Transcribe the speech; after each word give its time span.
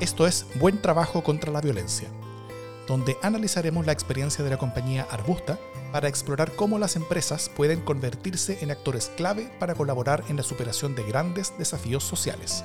Esto 0.00 0.26
es 0.26 0.46
Buen 0.54 0.80
Trabajo 0.80 1.22
contra 1.22 1.52
la 1.52 1.60
Violencia, 1.60 2.08
donde 2.88 3.18
analizaremos 3.22 3.84
la 3.84 3.92
experiencia 3.92 4.42
de 4.42 4.48
la 4.48 4.56
compañía 4.56 5.06
Arbusta 5.10 5.58
para 5.92 6.08
explorar 6.08 6.52
cómo 6.56 6.78
las 6.78 6.96
empresas 6.96 7.50
pueden 7.54 7.82
convertirse 7.82 8.56
en 8.62 8.70
actores 8.70 9.12
clave 9.14 9.52
para 9.58 9.74
colaborar 9.74 10.24
en 10.28 10.38
la 10.38 10.42
superación 10.42 10.94
de 10.94 11.02
grandes 11.02 11.52
desafíos 11.58 12.02
sociales. 12.02 12.64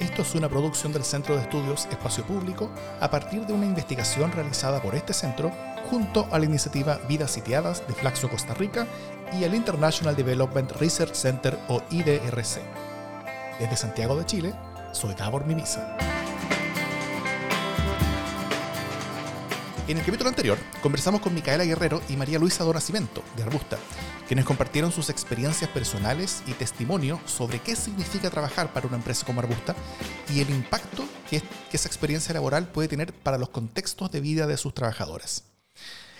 Esto 0.00 0.22
es 0.22 0.34
una 0.34 0.48
producción 0.48 0.92
del 0.92 1.04
Centro 1.04 1.36
de 1.36 1.42
Estudios 1.42 1.86
Espacio 1.92 2.24
Público 2.24 2.70
a 3.00 3.08
partir 3.08 3.46
de 3.46 3.52
una 3.52 3.66
investigación 3.66 4.32
realizada 4.32 4.82
por 4.82 4.96
este 4.96 5.14
centro 5.14 5.52
junto 5.88 6.26
a 6.32 6.40
la 6.40 6.44
iniciativa 6.44 6.98
Vidas 7.08 7.30
Sitiadas 7.30 7.86
de 7.86 7.94
Flaxo 7.94 8.28
Costa 8.28 8.52
Rica 8.54 8.88
y 9.32 9.44
el 9.44 9.54
International 9.54 10.16
Development 10.16 10.72
Research 10.72 11.14
Center 11.14 11.56
o 11.68 11.82
IDRC. 11.88 12.62
Desde 13.60 13.76
Santiago 13.76 14.16
de 14.16 14.26
Chile, 14.26 14.54
soy 14.92 15.14
Gabor 15.14 15.46
Mimisa. 15.46 16.15
En 19.88 19.96
el 19.98 20.04
capítulo 20.04 20.28
anterior 20.28 20.58
conversamos 20.82 21.20
con 21.20 21.32
Micaela 21.32 21.64
Guerrero 21.64 22.02
y 22.08 22.16
María 22.16 22.40
Luisa 22.40 22.64
Donacimento, 22.64 23.22
de 23.36 23.44
Arbusta, 23.44 23.78
quienes 24.26 24.44
compartieron 24.44 24.90
sus 24.90 25.10
experiencias 25.10 25.70
personales 25.70 26.42
y 26.48 26.54
testimonio 26.54 27.20
sobre 27.24 27.60
qué 27.60 27.76
significa 27.76 28.28
trabajar 28.28 28.72
para 28.72 28.88
una 28.88 28.96
empresa 28.96 29.24
como 29.24 29.38
Arbusta 29.38 29.76
y 30.34 30.40
el 30.40 30.50
impacto 30.50 31.04
que, 31.30 31.40
esa 31.72 31.86
experiencia 31.86 32.34
laboral 32.34 32.66
puede 32.66 32.88
tener 32.88 33.12
para 33.12 33.38
los 33.38 33.50
contextos 33.50 34.10
de 34.10 34.20
vida 34.20 34.48
de 34.48 34.56
sus 34.56 34.74
trabajadoras. 34.74 35.44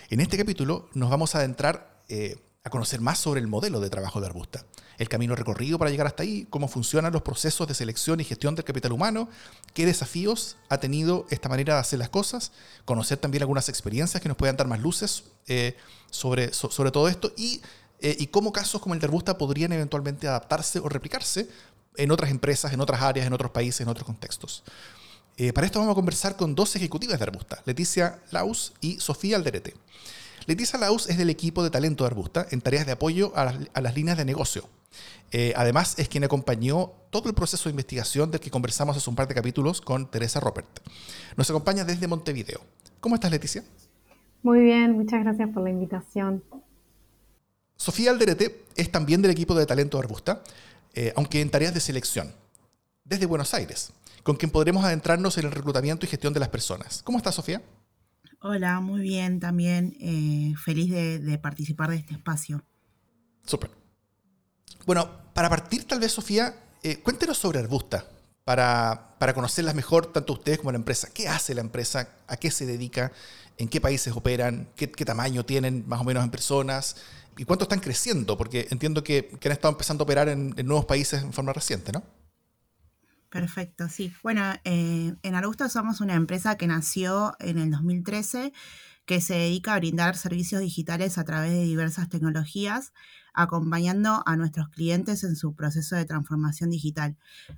En 0.09 0.21
este 0.21 0.37
capítulo 0.37 0.87
nos 0.93 1.09
vamos 1.09 1.35
a 1.35 1.39
adentrar 1.39 2.03
eh, 2.07 2.37
a 2.67 2.69
conocer 2.69 3.01
más 3.01 3.19
sobre 3.19 3.41
el 3.41 3.47
modelo 3.47 3.79
de 3.79 3.89
trabajo 3.89 4.21
de 4.21 4.27
Arbusta, 4.27 4.65
el 4.97 5.09
camino 5.09 5.35
recorrido 5.35 5.77
para 5.77 5.91
llegar 5.91 6.07
hasta 6.07 6.23
ahí, 6.23 6.47
cómo 6.49 6.67
funcionan 6.67 7.13
los 7.13 7.21
procesos 7.21 7.67
de 7.67 7.73
selección 7.73 8.19
y 8.19 8.23
gestión 8.23 8.55
del 8.55 8.65
capital 8.65 8.91
humano, 8.91 9.29
qué 9.73 9.85
desafíos 9.85 10.57
ha 10.69 10.77
tenido 10.77 11.25
esta 11.29 11.49
manera 11.49 11.75
de 11.75 11.79
hacer 11.79 11.99
las 11.99 12.09
cosas, 12.09 12.51
conocer 12.85 13.17
también 13.17 13.43
algunas 13.43 13.69
experiencias 13.69 14.21
que 14.21 14.27
nos 14.27 14.37
puedan 14.37 14.57
dar 14.57 14.67
más 14.67 14.79
luces 14.79 15.23
eh, 15.47 15.75
sobre, 16.09 16.53
sobre 16.53 16.91
todo 16.91 17.07
esto 17.07 17.33
y, 17.35 17.61
eh, 17.99 18.15
y 18.19 18.27
cómo 18.27 18.51
casos 18.51 18.81
como 18.81 18.93
el 18.93 18.99
de 18.99 19.05
Arbusta 19.05 19.37
podrían 19.37 19.71
eventualmente 19.71 20.27
adaptarse 20.27 20.79
o 20.79 20.89
replicarse 20.89 21.49
en 21.95 22.11
otras 22.11 22.31
empresas, 22.31 22.71
en 22.73 22.81
otras 22.81 23.01
áreas, 23.01 23.27
en 23.27 23.33
otros 23.33 23.51
países, 23.51 23.81
en 23.81 23.89
otros 23.89 24.05
contextos. 24.05 24.63
Eh, 25.35 25.53
para 25.53 25.67
esto 25.67 25.79
vamos 25.79 25.91
a 25.91 25.95
conversar 25.95 26.35
con 26.35 26.55
dos 26.55 26.75
ejecutivas 26.75 27.19
de 27.19 27.23
Arbusta, 27.23 27.61
Leticia 27.65 28.19
Laus 28.31 28.73
y 28.81 28.99
Sofía 28.99 29.35
Alderete. 29.35 29.75
Leticia 30.47 30.79
Laus 30.79 31.09
es 31.09 31.17
del 31.17 31.29
equipo 31.29 31.61
de 31.61 31.69
talento 31.69 32.05
de 32.05 32.07
Arbusta 32.07 32.47
en 32.51 32.61
tareas 32.61 32.85
de 32.85 32.93
apoyo 32.93 33.33
a 33.35 33.81
las, 33.81 33.95
líneas 33.95 34.17
de 34.17 34.23
negocio. 34.23 34.63
Eh, 35.31 35.51
además, 35.57 35.99
es 35.99 36.07
quien 36.07 36.23
acompañó 36.23 36.93
todo 37.09 37.27
el 37.27 37.35
proceso 37.35 37.65
de 37.67 37.71
investigación 37.71 38.31
del 38.31 38.39
que 38.39 38.49
conversamos 38.49 38.95
hace 38.95 39.09
un 39.09 39.17
par 39.17 39.27
de 39.27 39.35
capítulos 39.35 39.81
con 39.81 40.09
Teresa 40.09 40.39
Robert. 40.39 40.67
Nos 41.35 41.49
acompaña 41.49 41.83
desde 41.83 42.07
Montevideo. 42.07 42.61
¿Cómo 43.01 43.15
estás, 43.15 43.29
Leticia? 43.29 43.61
Muy 44.41 44.61
bien, 44.61 44.93
muchas 44.93 45.21
gracias 45.21 45.49
por 45.49 45.63
la 45.63 45.69
invitación. 45.69 46.41
Sofía 47.75 48.11
Alderete 48.11 48.63
es 48.77 48.89
también 48.89 49.21
del 49.21 49.31
equipo 49.31 49.53
de 49.53 49.65
talento 49.65 49.97
de 49.97 50.03
Arbusta, 50.05 50.43
eh, 50.93 51.11
aunque 51.17 51.41
en 51.41 51.49
tareas 51.49 51.73
de 51.73 51.81
selección, 51.81 52.33
desde 53.03 53.25
Buenos 53.25 53.53
Aires, 53.53 53.91
con 54.23 54.37
quien 54.37 54.49
podremos 54.49 54.85
adentrarnos 54.85 55.37
en 55.37 55.45
el 55.47 55.51
reclutamiento 55.51 56.05
y 56.05 56.09
gestión 56.09 56.33
de 56.33 56.39
las 56.39 56.49
personas. 56.49 57.03
¿Cómo 57.03 57.17
estás, 57.17 57.35
Sofía? 57.35 57.61
Hola, 58.39 58.79
muy 58.81 59.01
bien 59.01 59.39
también. 59.39 59.95
Eh, 59.99 60.53
feliz 60.63 60.91
de, 60.91 61.37
participar 61.39 61.89
de 61.89 61.97
este 61.97 62.13
espacio. 62.13 62.63
Súper. 63.45 63.71
Bueno, 64.85 65.09
para 65.33 65.49
partir 65.49 65.85
tal 65.85 65.99
vez, 65.99 66.11
Sofía, 66.11 66.53
eh, 66.83 66.97
cuéntenos 66.97 67.37
sobre 67.37 67.59
Arbusta, 67.59 68.05
para, 68.43 69.15
para, 69.19 69.33
conocerlas 69.33 69.75
mejor, 69.75 70.11
tanto 70.11 70.33
ustedes 70.33 70.59
como 70.59 70.71
la 70.71 70.77
empresa. 70.77 71.09
¿Qué 71.13 71.27
hace 71.27 71.55
la 71.55 71.61
empresa? 71.61 72.09
¿A 72.27 72.37
qué 72.37 72.51
se 72.51 72.65
dedica? 72.65 73.11
¿En 73.57 73.67
qué 73.67 73.81
países 73.81 74.13
operan? 74.15 74.69
¿Qué, 74.75 74.87
tamaño 74.87 75.43
tienen 75.43 75.83
más 75.87 75.99
o 75.99 76.03
menos 76.03 76.23
en 76.23 76.29
personas? 76.29 76.97
¿Y 77.37 77.43
cuánto 77.43 77.63
están 77.63 77.79
creciendo? 77.79 78.37
Porque 78.37 78.67
entiendo 78.69 79.03
que, 79.03 79.31
han 79.43 79.51
estado 79.51 79.71
empezando 79.71 80.03
a 80.03 80.05
operar 80.05 80.29
en 80.29 80.53
nuevos 80.65 80.85
países 80.85 81.23
en 81.23 81.33
forma 81.33 81.53
reciente, 81.53 81.91
¿no? 81.91 82.03
Perfecto, 83.29 83.89
sí. 83.89 84.13
Bueno, 84.23 84.41
eh, 84.63 85.13
en 85.21 85.35
Arbusta 85.35 85.67
somos 85.67 85.99
una 85.99 86.15
empresa 86.15 86.55
que 86.55 86.65
nació 86.65 87.35
en 87.39 87.57
el 87.57 87.71
2013 87.71 88.53
que 89.05 89.21
se 89.21 89.35
dedica 89.35 89.73
a 89.73 89.79
brindar 89.79 90.17
servicios 90.17 90.61
digitales 90.61 91.17
a 91.17 91.23
través 91.23 91.51
de 91.51 91.63
diversas 91.63 92.09
tecnologías, 92.09 92.91
acompañando 93.33 94.21
a 94.25 94.35
nuestros 94.35 94.67
clientes 94.67 95.23
en 95.23 95.37
su 95.37 95.55
proceso 95.55 95.95
de 95.95 96.03
transformación 96.03 96.69
digital. 96.69 97.17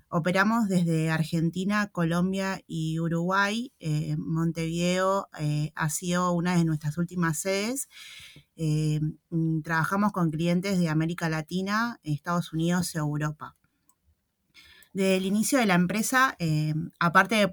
Operamos 0.10 0.68
desde 0.70 1.10
Argentina, 1.10 1.88
Colombia 1.88 2.62
y 2.68 3.00
Uruguay. 3.00 3.74
Eh, 3.80 4.16
Montevideo 4.18 5.30
eh, 5.40 5.72
ha 5.74 5.90
sido 5.90 6.34
una 6.34 6.56
de 6.56 6.66
nuestras 6.66 6.98
últimas 6.98 7.40
sedes. 7.40 7.90
trabajamos 9.64 10.12
con 10.12 10.32
clientes 10.32 10.78
de 10.80 10.90
América 10.90 11.30
Latina, 11.30 12.00
Estados 12.04 12.54
Unidos 12.54 12.94
y 12.94 12.98
Europa. 12.98 13.59
Desde 15.00 15.16
el 15.16 15.26
inicio 15.26 15.60
de 15.60 15.66
la 15.66 15.76
empresa, 15.76 16.36
eh, 16.40 16.74
aparte 17.00 17.36
de 17.36 17.50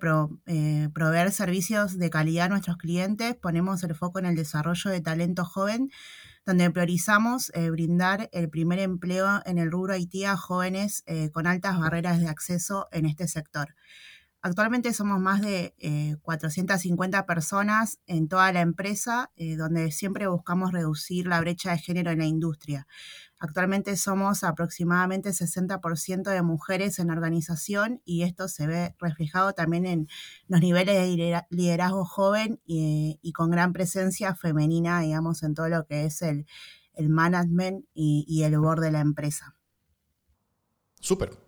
eh, 0.47 0.89
proveer 0.93 1.31
servicios 1.31 1.97
de 1.97 2.11
calidad 2.11 2.47
a 2.47 2.49
nuestros 2.49 2.77
clientes, 2.77 3.37
ponemos 3.37 3.85
el 3.85 3.95
foco 3.95 4.19
en 4.19 4.27
el 4.27 4.35
desarrollo 4.35 4.91
de 4.91 5.01
talento 5.01 5.45
joven, 5.45 5.93
donde 6.45 6.69
priorizamos 6.73 7.53
eh, 7.55 7.71
brindar 7.71 8.29
el 8.33 8.51
primer 8.51 8.81
empleo 8.81 9.43
en 9.47 9.59
el 9.59 9.71
rubro 9.71 9.93
Haití 9.93 10.25
a 10.25 10.37
jóvenes 10.37 11.05
con 11.33 11.47
altas 11.47 11.79
barreras 11.79 12.19
de 12.19 12.27
acceso 12.27 12.89
en 12.91 13.07
este 13.07 13.29
sector. 13.29 13.77
Actualmente 14.43 14.93
somos 14.93 15.21
más 15.21 15.41
de 15.41 15.75
450 16.23 17.27
personas 17.27 17.99
en 18.07 18.29
toda 18.29 18.53
la 18.53 18.61
empresa, 18.61 19.33
donde 19.59 19.91
siempre 19.91 20.29
buscamos 20.29 20.71
reducir 20.71 21.27
la 21.27 21.41
brecha 21.41 21.73
de 21.73 21.79
género 21.79 22.13
en 22.13 22.19
la 22.19 22.27
industria. 22.27 22.87
Actualmente 23.39 23.97
somos 23.97 24.45
aproximadamente 24.45 25.31
60% 25.31 26.31
de 26.31 26.43
mujeres 26.43 26.99
en 26.99 27.09
la 27.09 27.13
organización 27.13 28.01
y 28.05 28.23
esto 28.23 28.49
se 28.49 28.67
ve 28.67 28.95
reflejado 28.99 29.53
también 29.53 29.85
en 29.85 30.09
los 30.49 30.61
niveles 30.61 30.97
de 30.97 31.43
liderazgo 31.51 32.07
joven 32.07 32.61
y, 32.65 33.33
con 33.35 33.51
gran 33.51 33.75
presencia 33.75 34.35
femenina, 34.35 35.01
digamos, 35.01 35.43
en 35.43 35.55
todo 35.55 35.69
lo 35.69 35.87
que 35.87 36.07
es 36.07 36.23
el, 36.23 36.47
management 36.99 37.85
y, 37.93 38.43
el 38.43 38.59
board 38.59 38.81
de 38.81 38.93
la 38.93 39.01
empresa. 39.01 39.55
Súper. 40.99 41.46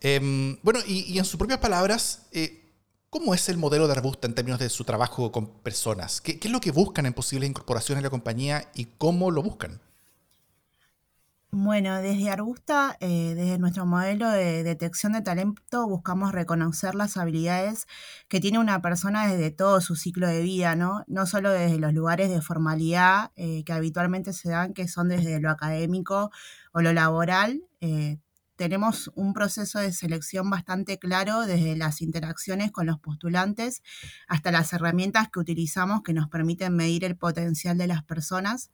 Em, 0.00 0.58
bueno, 0.62 0.80
y, 0.86 1.18
en 1.18 1.24
sus 1.24 1.38
propias 1.38 1.60
palabras, 1.60 2.26
eh, 2.32 2.72
¿cómo 3.10 3.34
es 3.34 3.48
el 3.48 3.56
modelo 3.56 3.86
de 3.86 3.92
Arbusta 3.92 4.26
en 4.26 4.34
términos 4.34 4.60
de 4.60 4.68
su 4.68 4.84
trabajo 4.84 5.30
con 5.30 5.46
personas? 5.60 6.20
¿Qué, 6.20 6.38
¿Qué, 6.38 6.48
es 6.48 6.52
lo 6.52 6.60
que 6.60 6.70
buscan 6.70 7.06
en 7.06 7.14
posibles 7.14 7.48
incorporaciones 7.48 8.00
en 8.00 8.04
la 8.04 8.10
compañía 8.10 8.68
y 8.74 8.86
cómo 8.98 9.30
lo 9.30 9.42
buscan? 9.42 9.80
Bueno, 11.54 12.00
desde 12.00 12.30
Arbusta, 12.30 12.96
eh, 13.00 13.34
desde 13.36 13.58
nuestro 13.58 13.84
modelo 13.84 14.30
de 14.30 14.62
detección 14.62 15.12
de 15.12 15.20
talento, 15.20 15.86
buscamos 15.86 16.32
reconocer 16.32 16.94
las 16.94 17.18
habilidades 17.18 17.86
que 18.28 18.40
tiene 18.40 18.58
una 18.58 18.80
persona 18.80 19.26
desde 19.30 19.50
todo 19.50 19.82
su 19.82 19.94
ciclo 19.94 20.26
de 20.28 20.40
vida, 20.40 20.76
¿no? 20.76 21.04
No 21.08 21.26
solo 21.26 21.50
desde 21.50 21.78
los 21.78 21.92
lugares 21.92 22.30
de 22.30 22.40
formalidad 22.40 23.32
eh, 23.36 23.64
que 23.64 23.74
habitualmente 23.74 24.32
se 24.32 24.48
dan, 24.48 24.72
que 24.72 24.88
son 24.88 25.10
desde 25.10 25.40
lo 25.40 25.50
académico 25.50 26.30
o 26.72 26.80
lo 26.80 26.94
laboral. 26.94 27.62
Tenemos 28.62 29.10
un 29.16 29.32
proceso 29.32 29.80
de 29.80 29.92
selección 29.92 30.48
bastante 30.48 30.96
claro 30.96 31.40
desde 31.40 31.74
las 31.74 32.00
interacciones 32.00 32.70
con 32.70 32.86
los 32.86 33.00
postulantes 33.00 33.82
hasta 34.28 34.52
las 34.52 34.72
herramientas 34.72 35.28
que 35.32 35.40
utilizamos 35.40 36.02
que 36.04 36.12
nos 36.12 36.28
permiten 36.28 36.76
medir 36.76 37.02
el 37.04 37.16
potencial 37.16 37.76
de 37.76 37.88
las 37.88 38.04
personas, 38.04 38.70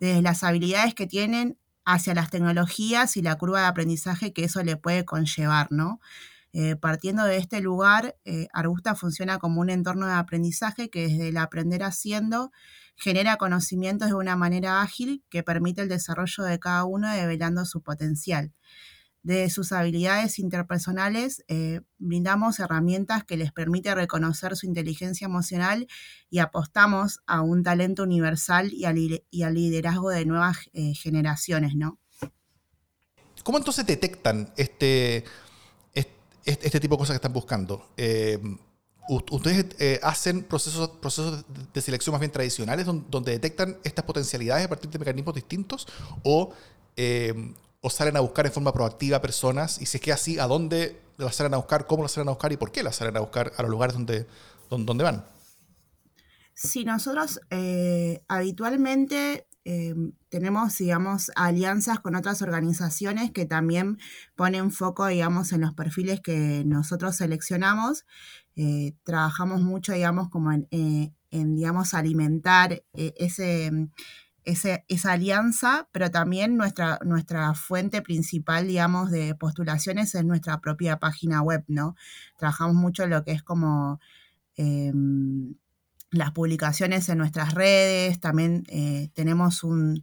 desde 0.00 0.22
las 0.22 0.44
habilidades 0.44 0.94
que 0.94 1.06
tienen 1.06 1.58
hacia 1.84 2.14
las 2.14 2.30
tecnologías 2.30 3.18
y 3.18 3.20
la 3.20 3.36
curva 3.36 3.60
de 3.60 3.66
aprendizaje 3.66 4.32
que 4.32 4.44
eso 4.44 4.62
le 4.62 4.78
puede 4.78 5.04
conllevar, 5.04 5.66
¿no? 5.70 6.00
Eh, 6.54 6.76
partiendo 6.76 7.24
de 7.24 7.36
este 7.36 7.60
lugar, 7.60 8.16
eh, 8.24 8.48
Arbusta 8.54 8.94
funciona 8.94 9.36
como 9.36 9.60
un 9.60 9.68
entorno 9.68 10.06
de 10.06 10.14
aprendizaje 10.14 10.88
que 10.88 11.06
desde 11.06 11.28
el 11.28 11.36
aprender 11.36 11.82
haciendo 11.82 12.50
genera 12.96 13.36
conocimientos 13.36 14.08
de 14.08 14.14
una 14.14 14.36
manera 14.36 14.80
ágil 14.80 15.22
que 15.28 15.42
permite 15.42 15.82
el 15.82 15.90
desarrollo 15.90 16.44
de 16.44 16.58
cada 16.58 16.86
uno 16.86 17.12
develando 17.12 17.66
su 17.66 17.82
potencial 17.82 18.54
de 19.22 19.50
sus 19.50 19.72
habilidades 19.72 20.38
interpersonales, 20.38 21.44
eh, 21.48 21.80
brindamos 21.98 22.60
herramientas 22.60 23.24
que 23.24 23.36
les 23.36 23.52
permite 23.52 23.94
reconocer 23.94 24.56
su 24.56 24.66
inteligencia 24.66 25.26
emocional 25.26 25.86
y 26.30 26.38
apostamos 26.38 27.20
a 27.26 27.42
un 27.42 27.62
talento 27.62 28.02
universal 28.02 28.72
y 28.72 28.84
al, 28.84 29.54
liderazgo 29.54 30.10
de 30.10 30.24
nuevas 30.24 30.58
eh, 30.72 30.94
generaciones, 30.94 31.74
¿no? 31.74 31.98
¿Cómo 33.42 33.58
entonces 33.58 33.86
detectan 33.86 34.52
este, 34.56 35.24
este, 36.44 36.80
tipo 36.80 36.96
de 36.96 36.98
cosas 36.98 37.14
que 37.14 37.16
están 37.16 37.32
buscando? 37.32 37.88
Eh, 37.96 38.38
¿Ustedes 39.08 39.64
hacen 40.02 40.42
procesos, 40.42 40.90
procesos 41.00 41.42
de 41.72 41.80
selección 41.80 42.12
más 42.12 42.20
bien 42.20 42.30
tradicionales 42.30 42.84
donde, 42.84 43.32
detectan 43.32 43.78
estas 43.82 44.04
potencialidades 44.04 44.66
a 44.66 44.68
partir 44.68 44.90
de 44.90 44.98
mecanismos 44.98 45.34
distintos? 45.34 45.86
¿O 46.24 46.52
o 47.80 47.90
salen 47.90 48.16
a 48.16 48.20
buscar 48.20 48.46
en 48.46 48.52
forma 48.52 48.72
proactiva 48.72 49.20
personas? 49.20 49.80
Y 49.80 49.86
si 49.86 49.98
es 49.98 50.02
que 50.02 50.12
así, 50.12 50.38
¿a 50.38 50.46
dónde 50.46 51.00
las 51.16 51.36
salen 51.36 51.54
a 51.54 51.58
buscar? 51.58 51.86
¿Cómo 51.86 52.02
las 52.02 52.12
salen 52.12 52.28
a 52.28 52.32
buscar? 52.32 52.52
¿Y 52.52 52.56
por 52.56 52.72
qué 52.72 52.82
las 52.82 52.96
salen 52.96 53.16
a 53.16 53.20
buscar 53.20 53.52
a 53.56 53.62
los 53.62 53.70
lugares 53.70 53.94
donde, 53.94 54.26
donde, 54.70 55.04
van? 55.04 55.24
Sí, 56.54 56.84
nosotros 56.84 57.40
eh, 57.50 58.22
habitualmente 58.28 59.46
eh, 59.64 59.94
tenemos, 60.28 60.76
digamos, 60.78 61.30
alianzas 61.36 62.00
con 62.00 62.16
otras 62.16 62.42
organizaciones 62.42 63.30
que 63.30 63.46
también 63.46 63.98
ponen 64.34 64.70
foco, 64.70 65.06
digamos, 65.06 65.52
en 65.52 65.60
los 65.60 65.74
perfiles 65.74 66.20
que 66.20 66.64
nosotros 66.66 67.16
seleccionamos. 67.16 68.04
Eh, 68.56 68.94
trabajamos 69.04 69.62
mucho, 69.62 69.92
digamos, 69.92 70.30
como 70.30 70.52
en, 70.52 70.66
en 70.70 71.54
digamos, 71.54 71.94
alimentar 71.94 72.82
ese 72.92 73.70
esa 74.48 75.12
alianza, 75.12 75.88
pero 75.92 76.10
también 76.10 76.56
nuestra, 76.56 76.98
nuestra 77.04 77.54
fuente 77.54 78.02
principal, 78.02 78.66
digamos, 78.66 79.10
de 79.10 79.34
postulaciones 79.34 80.14
es 80.14 80.24
nuestra 80.24 80.60
propia 80.60 80.98
página 80.98 81.42
web, 81.42 81.64
¿no? 81.68 81.94
Trabajamos 82.38 82.76
mucho 82.76 83.06
lo 83.06 83.24
que 83.24 83.32
es 83.32 83.42
como 83.42 84.00
em, 84.56 85.54
las 86.10 86.32
publicaciones 86.32 87.08
en 87.08 87.18
nuestras 87.18 87.54
redes, 87.54 88.20
también 88.20 88.64
eh, 88.68 89.10
tenemos 89.14 89.62
un, 89.62 90.02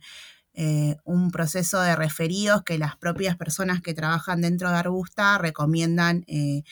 eh, 0.53 0.97
un 1.03 1.31
proceso 1.31 1.81
de 1.81 1.95
referidos 1.95 2.63
que 2.63 2.77
las 2.77 2.95
propias 2.95 3.35
personas 3.35 3.81
que 3.81 3.93
trabajan 3.93 4.41
dentro 4.41 4.69
de 4.69 4.77
Arbusta 4.77 5.37
recomiendan 5.39 6.23
eh, 6.27 6.63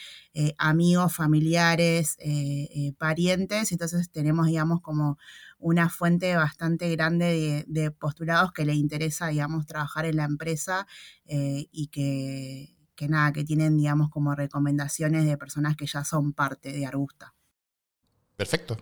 amigos, 0.58 1.14
familiares, 1.14 2.16
parientes, 2.98 3.72
entonces 3.72 4.10
tenemos, 4.10 4.46
digamos, 4.46 4.80
como 4.80 5.18
una 5.58 5.88
fuente 5.88 6.36
bastante 6.36 6.90
grande 6.94 7.64
de, 7.66 7.90
postulados 7.90 8.52
que 8.52 8.64
le 8.64 8.74
interesa, 8.74 9.28
digamos, 9.28 9.66
trabajar 9.66 10.06
en 10.06 10.16
la 10.16 10.24
empresa 10.24 10.86
eh, 11.26 11.68
y 11.70 11.88
que, 11.88 13.08
nada, 13.08 13.32
que 13.32 13.44
tienen, 13.44 13.76
digamos, 13.76 14.10
como 14.10 14.34
recomendaciones 14.34 15.24
de 15.26 15.36
personas 15.36 15.76
que 15.76 15.86
ya 15.86 16.04
son 16.04 16.32
parte 16.32 16.72
de 16.72 16.86
Arbusta. 16.86 17.34
Perfecto. 18.36 18.76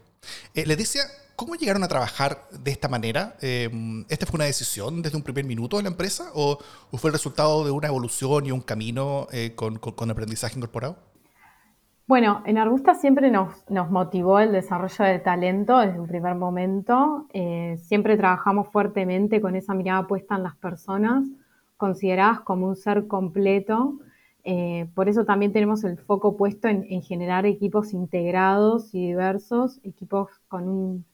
Eh, 0.54 0.64
Leticia, 0.66 1.02
¿cómo 1.36 1.56
llegaron 1.56 1.84
a 1.84 1.88
trabajar 1.88 2.48
de 2.50 2.70
esta 2.70 2.88
manera? 2.88 3.36
Eh, 3.40 3.70
¿Esta 4.08 4.26
fue 4.26 4.38
una 4.38 4.44
decisión 4.44 5.02
desde 5.02 5.16
un 5.16 5.22
primer 5.22 5.44
minuto 5.44 5.76
de 5.76 5.82
la 5.82 5.88
empresa 5.90 6.30
o, 6.34 6.58
fue 6.92 7.10
el 7.10 7.14
resultado 7.14 7.64
de 7.64 7.70
una 7.70 7.88
evolución 7.88 8.46
y 8.46 8.52
un 8.52 8.62
camino 8.62 9.28
con 9.56 10.10
aprendizaje 10.10 10.56
incorporado? 10.56 11.11
Bueno, 12.12 12.42
en 12.44 12.58
Arbusta 12.58 12.94
siempre 12.94 13.30
nos, 13.30 13.64
motivó 13.70 14.38
el 14.38 14.52
desarrollo 14.52 15.02
del 15.02 15.22
talento 15.22 15.78
desde 15.78 15.98
un 15.98 16.06
primer 16.06 16.34
momento. 16.34 17.26
Eh, 17.32 17.78
siempre 17.78 18.18
trabajamos 18.18 18.68
fuertemente 18.68 19.40
con 19.40 19.56
esa 19.56 19.72
mirada 19.72 20.06
puesta 20.06 20.36
en 20.36 20.42
las 20.42 20.54
personas, 20.54 21.26
consideradas 21.78 22.40
como 22.40 22.66
un 22.66 22.76
ser 22.76 23.06
completo. 23.06 23.98
Eh, 24.44 24.90
por 24.94 25.08
eso 25.08 25.24
también 25.24 25.54
tenemos 25.54 25.84
el 25.84 25.96
foco 25.96 26.36
puesto 26.36 26.68
en, 26.68 27.00
generar 27.00 27.46
equipos 27.46 27.94
integrados 27.94 28.94
y 28.94 29.06
diversos, 29.06 29.80
equipos 29.82 30.28
con, 30.48 31.06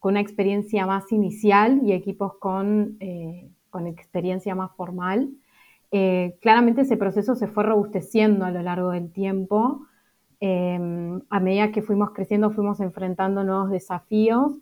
una 0.00 0.20
experiencia 0.20 0.86
más 0.86 1.12
inicial 1.12 1.80
y 1.82 1.92
equipos 1.92 2.32
con, 2.38 2.96
eh, 3.00 3.50
con 3.68 3.86
experiencia 3.86 4.54
más 4.54 4.70
formal. 4.74 5.28
claramente 6.40 6.80
ese 6.80 6.96
proceso 6.96 7.34
se 7.34 7.46
fue 7.46 7.62
robusteciendo 7.62 8.46
a 8.46 8.50
lo 8.50 8.62
largo 8.62 8.92
del 8.92 9.12
tiempo. 9.12 9.86
Em, 10.40 11.22
a 11.30 11.40
medida 11.40 11.72
que 11.72 11.80
fuimos 11.80 12.10
creciendo 12.10 12.50
fuimos 12.50 12.80
enfrentando 12.80 13.42
nuevos 13.42 13.70
desafíos, 13.70 14.52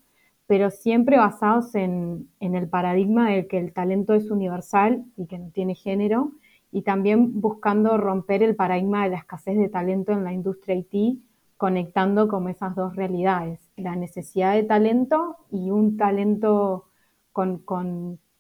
pero 0.46 0.70
siempre 0.70 1.16
basados 1.16 1.74
en, 1.74 2.28
el 2.40 2.68
paradigma 2.68 3.30
de 3.30 3.46
que 3.48 3.58
el 3.58 3.72
talento 3.72 4.14
es 4.14 4.30
universal 4.30 5.04
y 5.16 5.26
que 5.26 5.38
no 5.38 5.50
tiene 5.50 5.74
género, 5.74 6.32
y 6.70 6.82
también 6.82 7.40
buscando 7.40 7.96
romper 7.98 8.42
el 8.42 8.56
paradigma 8.56 9.04
de 9.04 9.10
la 9.10 9.18
escasez 9.18 9.56
de 9.58 9.68
talento 9.68 10.12
en 10.12 10.24
la 10.24 10.32
industria 10.32 10.76
IT, 10.76 11.20
conectando 11.56 12.28
con 12.28 12.48
esas 12.48 12.74
dos 12.74 12.96
realidades, 12.96 13.60
la 13.76 13.96
necesidad 13.96 14.54
de 14.54 14.64
talento 14.64 15.36
y 15.50 15.70
un 15.70 15.96
talento 15.96 16.88
con, 17.32 17.62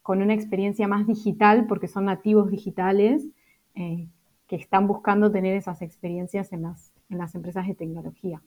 una 0.06 0.34
experiencia 0.34 0.88
más 0.88 1.06
digital, 1.06 1.66
porque 1.66 1.88
son 1.88 2.06
nativos 2.06 2.50
digitales, 2.50 3.26
eh, 3.74 4.08
que 4.46 4.56
están 4.56 4.86
buscando 4.86 5.30
tener 5.30 5.56
esas 5.56 5.80
experiencias 5.82 6.52
en 6.52 6.62
las, 6.62 6.93
en 7.10 7.18
las 7.18 7.34
empresas 7.34 7.66
de 7.66 7.74
tecnología. 7.74 8.42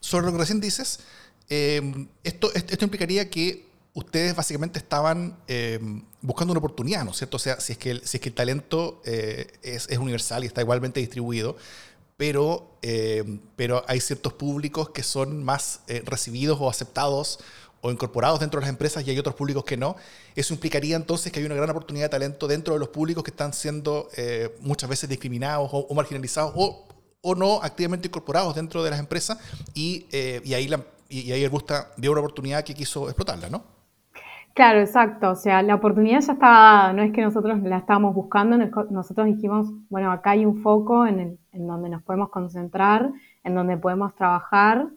Sobre 0.00 0.26
lo 0.26 0.32
que 0.32 0.38
recién 0.38 0.60
dices, 0.60 1.00
em, 1.48 2.08
esto, 2.24 2.52
esto 2.54 2.84
implicaría 2.84 3.28
que 3.28 3.66
ustedes 3.92 4.34
básicamente 4.34 4.78
estaban 4.78 5.36
em, 5.46 6.02
buscando 6.22 6.52
una 6.52 6.58
oportunidad, 6.58 7.04
¿no 7.04 7.10
es 7.10 7.18
cierto? 7.18 7.36
O 7.36 7.40
sea, 7.40 7.60
si 7.60 7.72
es 7.72 7.78
que 7.78 7.90
el, 7.90 8.06
si 8.06 8.16
es 8.16 8.20
que 8.20 8.28
el 8.28 8.34
talento 8.34 9.02
eh, 9.04 9.46
es, 9.62 9.88
es, 9.88 9.98
universal 9.98 10.44
y 10.44 10.46
está 10.46 10.60
igualmente 10.60 11.00
distribuido, 11.00 11.56
pero, 12.16 12.76
em, 12.82 13.40
pero 13.56 13.82
hay 13.88 14.00
ciertos 14.00 14.34
públicos 14.34 14.90
que 14.90 15.02
son 15.02 15.42
más 15.42 15.80
eh, 15.88 16.02
recibidos 16.04 16.58
o 16.60 16.68
aceptados 16.68 17.40
o 17.80 17.90
incorporados 17.90 18.40
dentro 18.40 18.60
de 18.60 18.66
las 18.66 18.70
empresas 18.70 19.06
y 19.06 19.10
hay 19.10 19.18
otros 19.18 19.34
públicos 19.34 19.64
que 19.64 19.76
no. 19.76 19.96
Eso 20.34 20.52
implicaría 20.52 20.96
entonces 20.96 21.32
que 21.32 21.40
hay 21.40 21.46
una 21.46 21.54
gran 21.54 21.70
oportunidad 21.70 22.06
de 22.06 22.10
talento 22.10 22.46
dentro 22.46 22.74
de 22.74 22.80
los 22.80 22.90
públicos 22.90 23.24
que 23.24 23.30
están 23.30 23.52
siendo 23.52 24.08
eh, 24.16 24.54
muchas 24.60 24.90
veces 24.90 25.08
discriminados 25.08 25.70
o, 25.72 25.94
marginalizados 25.94 26.52
o, 26.56 26.86
o, 27.22 27.34
no 27.34 27.62
activamente 27.62 28.08
incorporados 28.08 28.54
dentro 28.54 28.82
de 28.82 28.90
las 28.90 29.00
empresas 29.00 29.38
y, 29.74 30.06
eh, 30.12 30.40
ahí, 30.46 30.68
ahí 31.32 31.44
el 31.44 31.50
Busta 31.50 31.88
vio 31.96 32.12
una 32.12 32.20
oportunidad 32.20 32.64
que 32.64 32.74
quiso 32.74 33.06
explotarla, 33.06 33.48
¿no? 33.48 33.62
Claro, 34.54 34.80
exacto. 34.80 35.30
O 35.30 35.36
sea, 35.36 35.62
la 35.62 35.76
oportunidad 35.76 36.20
ya 36.20 36.32
estaba 36.32 36.58
dada, 36.58 36.92
no 36.92 37.02
es 37.02 37.12
que 37.12 37.22
nosotros 37.22 37.62
la 37.62 37.78
estábamos 37.78 38.14
buscando, 38.14 38.58
nosotros 38.90 39.26
dijimos, 39.26 39.68
bueno, 39.88 40.10
acá 40.10 40.30
hay 40.30 40.44
un 40.44 40.60
foco 40.62 41.06
en, 41.06 41.38
en 41.52 41.66
donde 41.66 41.88
nos 41.88 42.02
podemos 42.02 42.30
concentrar, 42.30 43.10
en 43.44 43.54
donde 43.54 43.76
podemos 43.76 44.14
trabajar 44.14 44.88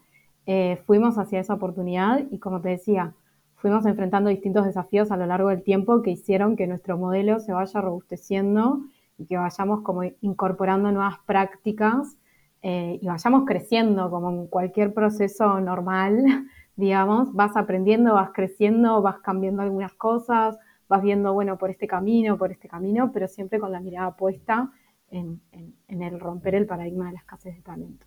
eh, 0.46 0.82
fuimos 0.86 1.18
hacia 1.18 1.40
esa 1.40 1.54
oportunidad 1.54 2.22
y 2.30 2.40
como 2.40 2.60
te 2.60 2.70
decía, 2.70 3.14
fuimos 3.56 3.86
enfrentando 3.86 4.30
distintos 4.30 4.66
desafíos 4.66 5.10
a 5.12 5.18
lo 5.18 5.26
largo 5.26 5.50
del 5.50 5.64
tiempo 5.64 6.02
que 6.02 6.12
hicieron 6.12 6.58
que 6.58 6.68
nuestro 6.68 6.98
modelo 6.98 7.40
se 7.40 7.54
vaya 7.54 7.80
robusteciendo 7.80 8.82
que 9.26 9.38
vayamos 9.38 9.82
como 9.82 10.04
incorporando 10.22 10.92
nuevas 10.92 11.20
prácticas 11.26 12.18
eh, 12.62 13.00
y 13.02 13.08
vayamos 13.08 13.44
creciendo 13.46 14.10
como 14.10 14.30
en 14.32 14.48
cualquier 14.48 14.94
proceso 14.94 15.60
normal, 15.60 16.24
digamos, 16.76 17.34
vas 17.34 17.56
aprendiendo, 17.56 18.14
vas 18.14 18.32
creciendo, 18.34 19.02
vas 19.02 19.20
cambiando 19.20 19.62
algunas 19.62 19.94
cosas, 19.94 20.58
vas 20.88 21.02
viendo, 21.02 21.34
bueno, 21.34 21.58
por 21.58 21.70
este 21.70 21.88
camino, 21.88 22.38
por 22.38 22.52
este 22.52 22.68
camino, 22.68 23.12
pero 23.12 23.28
siempre 23.28 23.60
con 23.60 23.72
la 23.72 23.80
mirada 23.80 24.16
puesta 24.16 24.72
en, 25.12 25.42
en 25.88 26.02
el 26.02 26.20
romper 26.20 26.56
el 26.56 26.66
paradigma 26.66 27.08
de 27.08 27.14
la 27.14 27.20
escasez 27.20 27.56
de 27.56 27.62
talento. 27.62 28.06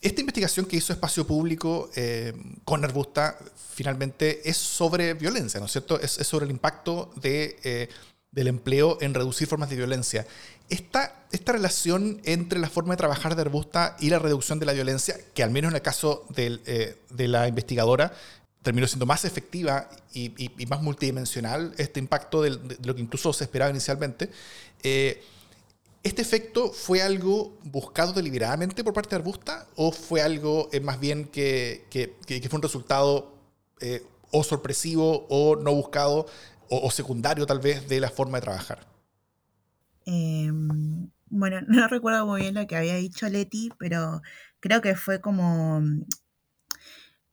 Esta 0.00 0.22
investigación 0.22 0.64
que 0.64 0.76
hizo 0.76 0.94
Espacio 0.94 1.26
Público 1.26 1.90
eh, 1.94 2.32
con 2.64 2.82
Arbusta 2.82 3.36
finalmente 3.54 4.48
es 4.48 4.56
sobre 4.56 5.12
violencia, 5.12 5.60
¿no 5.60 5.66
es 5.66 5.72
cierto? 5.72 6.00
Es, 6.00 6.12
sobre 6.12 6.46
el 6.46 6.52
impacto 6.52 7.10
de, 7.20 7.58
eh, 7.62 7.88
del 8.32 8.48
empleo 8.48 8.98
en 9.00 9.14
reducir 9.14 9.48
formas 9.48 9.70
de 9.70 9.76
violencia. 9.76 10.26
Esta, 10.68 11.24
esta 11.32 11.52
relación 11.52 12.20
entre 12.24 12.60
la 12.60 12.68
forma 12.68 12.94
de 12.94 12.98
trabajar 12.98 13.34
de 13.34 13.42
Arbusta 13.42 13.96
y 13.98 14.10
la 14.10 14.18
reducción 14.18 14.58
de 14.58 14.66
la 14.66 14.72
violencia, 14.72 15.16
que 15.34 15.42
al 15.42 15.50
menos 15.50 15.70
en 15.70 15.76
el 15.76 15.82
caso 15.82 16.26
eh, 16.36 16.96
de 17.10 17.28
la 17.28 17.48
investigadora 17.48 18.12
terminó 18.62 18.86
siendo 18.86 19.06
más 19.06 19.24
efectiva 19.24 19.88
y, 20.12 20.50
más 20.68 20.82
multidimensional, 20.82 21.74
este 21.78 21.98
impacto 21.98 22.42
de, 22.42 22.50
lo 22.84 22.94
que 22.94 23.00
incluso 23.00 23.32
se 23.32 23.44
esperaba 23.44 23.70
inicialmente, 23.70 24.30
¿Este 26.02 26.22
efecto 26.22 26.72
fue 26.72 27.02
algo 27.02 27.58
buscado 27.62 28.14
deliberadamente 28.14 28.82
por 28.82 28.94
parte 28.94 29.10
de 29.10 29.16
Arbusta 29.16 29.66
o 29.76 29.92
fue 29.92 30.22
algo 30.22 30.70
eh, 30.72 30.80
más 30.80 30.98
bien 30.98 31.26
que, 31.26 31.84
fue 32.48 32.56
un 32.56 32.62
resultado 32.62 33.34
eh, 33.80 34.02
o 34.30 34.42
sorpresivo 34.42 35.26
o 35.28 35.56
no 35.56 35.74
buscado 35.74 36.26
o, 36.70 36.90
secundario 36.90 37.46
tal 37.46 37.58
vez 37.58 37.88
de 37.88 38.00
la 38.00 38.10
forma 38.10 38.38
de 38.38 38.42
trabajar? 38.42 38.86
Em, 40.06 41.10
bueno, 41.28 41.60
no 41.68 41.88
recuerdo 41.88 42.26
muy 42.26 42.42
bien 42.42 42.54
lo 42.54 42.66
que 42.66 42.76
había 42.76 42.94
dicho 42.94 43.28
Leti, 43.28 43.70
pero 43.78 44.22
creo 44.60 44.80
que 44.80 44.94
fue 44.94 45.20
como, 45.20 45.82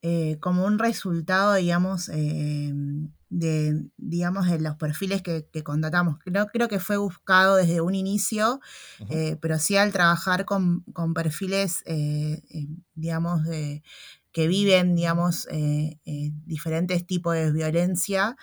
eh, 0.02 0.38
como 0.40 0.66
un 0.66 0.80
resultado, 0.80 1.54
digamos, 1.54 2.10
em, 2.10 3.12
de, 3.30 3.90
digamos, 3.98 4.50
de 4.50 4.60
los 4.60 4.76
perfiles 4.76 5.22
que, 5.22 5.48
que 5.52 5.64
contratamos. 5.64 6.18
Creo, 6.20 6.48
creo 6.48 6.68
que 6.68 6.80
fue 6.80 6.98
buscado 6.98 7.56
desde 7.56 7.82
un 7.82 7.96
inicio, 7.96 8.60
eh, 9.10 9.38
pero 9.42 9.60
sí 9.60 9.76
al 9.76 9.92
trabajar 9.92 10.46
con, 10.46 10.84
perfiles, 11.14 11.84
eh, 11.86 12.42
eh, 12.50 12.68
digamos, 12.96 13.44
de, 13.44 13.84
que 14.32 14.48
viven, 14.48 14.96
digamos, 14.96 15.48
diferentes 16.46 17.06
tipos 17.08 17.34
de 17.34 17.52
violencia, 17.52 18.38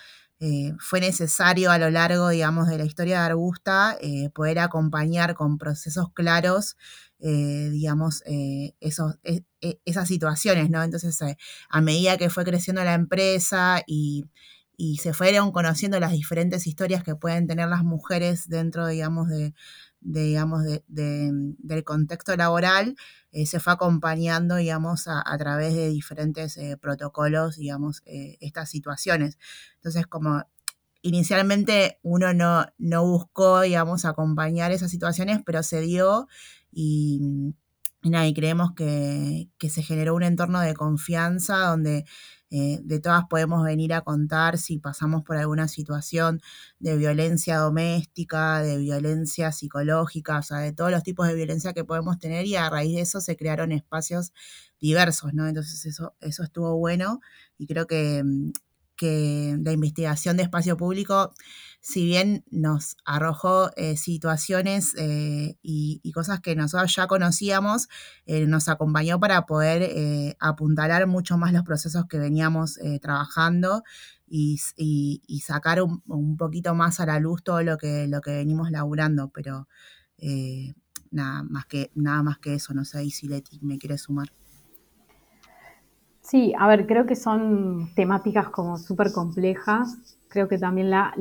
fue 0.79 0.99
necesario 0.99 1.71
a 1.71 1.77
lo 1.77 1.89
largo, 1.89 2.29
digamos, 2.29 2.67
de 2.67 2.77
la 2.77 2.85
historia 2.85 3.19
de 3.19 3.25
Arbusta 3.25 3.97
poder 4.33 4.59
acompañar 4.59 5.33
con 5.35 5.57
procesos 5.57 6.11
claros 6.13 6.75
digamos, 7.19 8.23
esos, 8.79 9.15
e, 9.23 9.41
e, 9.61 9.79
esas 9.85 10.07
situaciones, 10.07 10.69
¿no? 10.69 10.83
Entonces, 10.83 11.17
a 11.69 11.81
medida 11.81 12.17
que 12.17 12.29
fue 12.29 12.43
creciendo 12.43 12.83
la 12.83 12.93
empresa 12.93 13.81
y, 13.87 14.25
y 14.77 14.97
se 14.97 15.13
fueron 15.13 15.51
conociendo 15.51 15.99
las 15.99 16.11
diferentes 16.11 16.67
historias 16.67 17.03
que 17.03 17.15
pueden 17.15 17.47
tener 17.47 17.67
las 17.69 17.83
mujeres 17.83 18.47
dentro, 18.47 18.87
digamos, 18.87 19.29
de, 19.29 19.53
digamos, 20.05 20.63
del 20.87 21.83
contexto 21.83 22.35
laboral, 22.35 22.95
eh, 23.31 23.45
se 23.47 23.59
fue 23.59 23.73
acompañando, 23.73 24.55
digamos, 24.55 25.07
a, 25.07 25.37
través 25.37 25.73
de 25.73 25.89
diferentes 25.89 26.57
eh, 26.57 26.77
protocolos, 26.79 27.57
digamos, 27.57 28.03
eh, 28.05 28.37
estas 28.39 28.69
situaciones. 28.69 29.37
Entonces, 29.75 30.05
como 30.05 30.43
inicialmente 31.01 31.99
uno 32.03 32.33
no, 32.33 32.65
no 32.77 33.05
buscó, 33.05 33.61
digamos, 33.61 34.05
acompañar 34.05 34.71
esas 34.71 34.91
situaciones, 34.91 35.39
pero 35.45 35.63
se 35.63 35.81
dio 35.81 36.27
y, 36.71 37.53
y, 38.03 38.33
creemos 38.33 38.73
que, 38.75 39.49
que 39.57 39.69
se 39.69 39.81
generó 39.81 40.15
un 40.15 40.23
entorno 40.23 40.61
de 40.61 40.75
confianza 40.75 41.57
donde 41.57 42.05
eh, 42.51 42.79
de 42.83 42.99
todas 42.99 43.25
podemos 43.29 43.63
venir 43.63 43.93
a 43.93 44.01
contar 44.01 44.57
si 44.57 44.77
pasamos 44.77 45.23
por 45.23 45.37
alguna 45.37 45.67
situación 45.67 46.41
de 46.79 46.95
violencia 46.97 47.57
doméstica, 47.57 48.61
de 48.61 48.77
violencia 48.77 49.51
psicológica, 49.51 50.39
o 50.39 50.43
sea, 50.43 50.59
de 50.59 50.71
todos 50.73 50.91
los 50.91 51.03
tipos 51.03 51.27
de 51.27 51.33
violencia 51.35 51.73
que 51.73 51.83
podemos 51.83 52.19
tener 52.19 52.45
y 52.45 52.55
a 52.55 52.69
raíz 52.69 52.95
de 52.95 53.01
eso 53.01 53.19
se 53.21 53.35
crearon 53.35 53.71
espacios 53.71 54.31
diversos, 54.79 55.33
¿no? 55.33 55.47
Entonces 55.47 55.85
eso, 55.85 56.15
eso 56.21 56.43
estuvo 56.43 56.77
bueno 56.77 57.19
y 57.57 57.67
creo 57.67 57.87
que, 57.87 58.23
que 58.95 59.57
la 59.61 59.71
investigación 59.71 60.37
de 60.37 60.43
espacio 60.43 60.77
público 60.77 61.33
si 61.85 62.03
bien 62.03 62.43
nos 62.49 62.97
arrojó 63.05 63.69
eh, 63.75 63.95
situaciones 63.95 64.95
eh, 64.97 65.55
y, 65.61 66.11
cosas 66.13 66.39
que 66.39 66.55
nosotros 66.55 66.95
ya 66.95 67.05
conocíamos, 67.05 67.89
eh, 68.25 68.47
nos 68.47 68.69
acompañó 68.69 69.19
para 69.19 69.45
poder 69.45 70.35
apuntalar 70.39 71.05
mucho 71.05 71.37
más 71.37 71.53
los 71.53 71.61
procesos 71.61 72.07
que 72.07 72.17
veníamos 72.17 72.79
trabajando 73.01 73.83
y, 74.27 74.57
sacar 75.45 75.79
un, 75.83 76.37
poquito 76.37 76.73
más 76.73 76.99
a 76.99 77.05
la 77.05 77.19
luz 77.19 77.43
todo 77.43 77.61
lo 77.61 77.77
que, 77.77 78.07
lo 78.07 78.19
que 78.19 78.31
venimos 78.31 78.71
laburando, 78.71 79.29
pero 79.29 79.67
nada, 81.11 81.43
más 81.43 81.67
que, 81.67 81.91
nada 81.93 82.23
más 82.23 82.39
que 82.39 82.55
eso, 82.55 82.73
no 82.73 82.83
sé 82.83 83.07
si 83.11 83.27
Leti 83.27 83.59
me 83.61 83.77
quiere 83.77 83.99
sumar. 83.99 84.29
Sí, 86.21 86.51
a 86.57 86.67
ver, 86.67 86.87
creo 86.87 87.05
que 87.05 87.15
son 87.15 87.93
temáticas 87.93 88.49
como 88.49 88.79
súper 88.79 89.11
complejas 89.11 89.99
creo 90.35 90.49
que 90.49 90.57
también 90.57 90.89
la, 90.89 91.13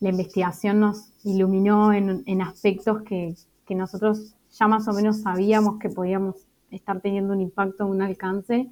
investigación 0.00 0.80
nos 0.80 1.12
iluminó 1.22 1.92
en, 1.92 2.40
aspectos 2.40 3.02
que, 3.02 3.34
nosotros 3.68 4.34
ya 4.58 4.66
más 4.68 4.88
o 4.88 4.94
menos 4.94 5.20
sabíamos 5.20 5.78
que 5.78 5.90
podíamos 5.90 6.36
estar 6.70 6.98
teniendo 7.02 7.34
un 7.34 7.42
impacto, 7.42 7.86
un 7.86 8.00
alcance, 8.00 8.70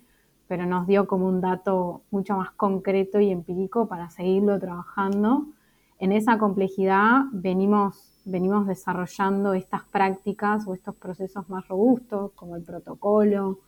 pero 0.49 0.65
nos 0.65 0.87
dio 0.87 1.07
como 1.07 1.29
un 1.29 1.43
dato 1.43 2.05
mucho 2.11 2.37
más 2.37 2.53
concreto 2.53 3.21
y 3.21 3.31
empírico 3.31 3.87
para 3.87 4.09
seguirlo 4.09 4.59
trabajando. 4.59 5.49
En 5.99 6.13
esa 6.13 6.39
complejidad 6.39 7.25
venimos, 7.31 8.23
venimos 8.25 8.67
desarrollando 8.67 9.53
estas 9.53 9.85
prácticas 9.85 10.67
o 10.67 10.73
estos 10.73 10.95
procesos 10.97 11.51
más 11.51 11.69
robustos, 11.69 12.33
como 12.33 12.57
el 12.57 12.63
protocolo. 12.63 13.59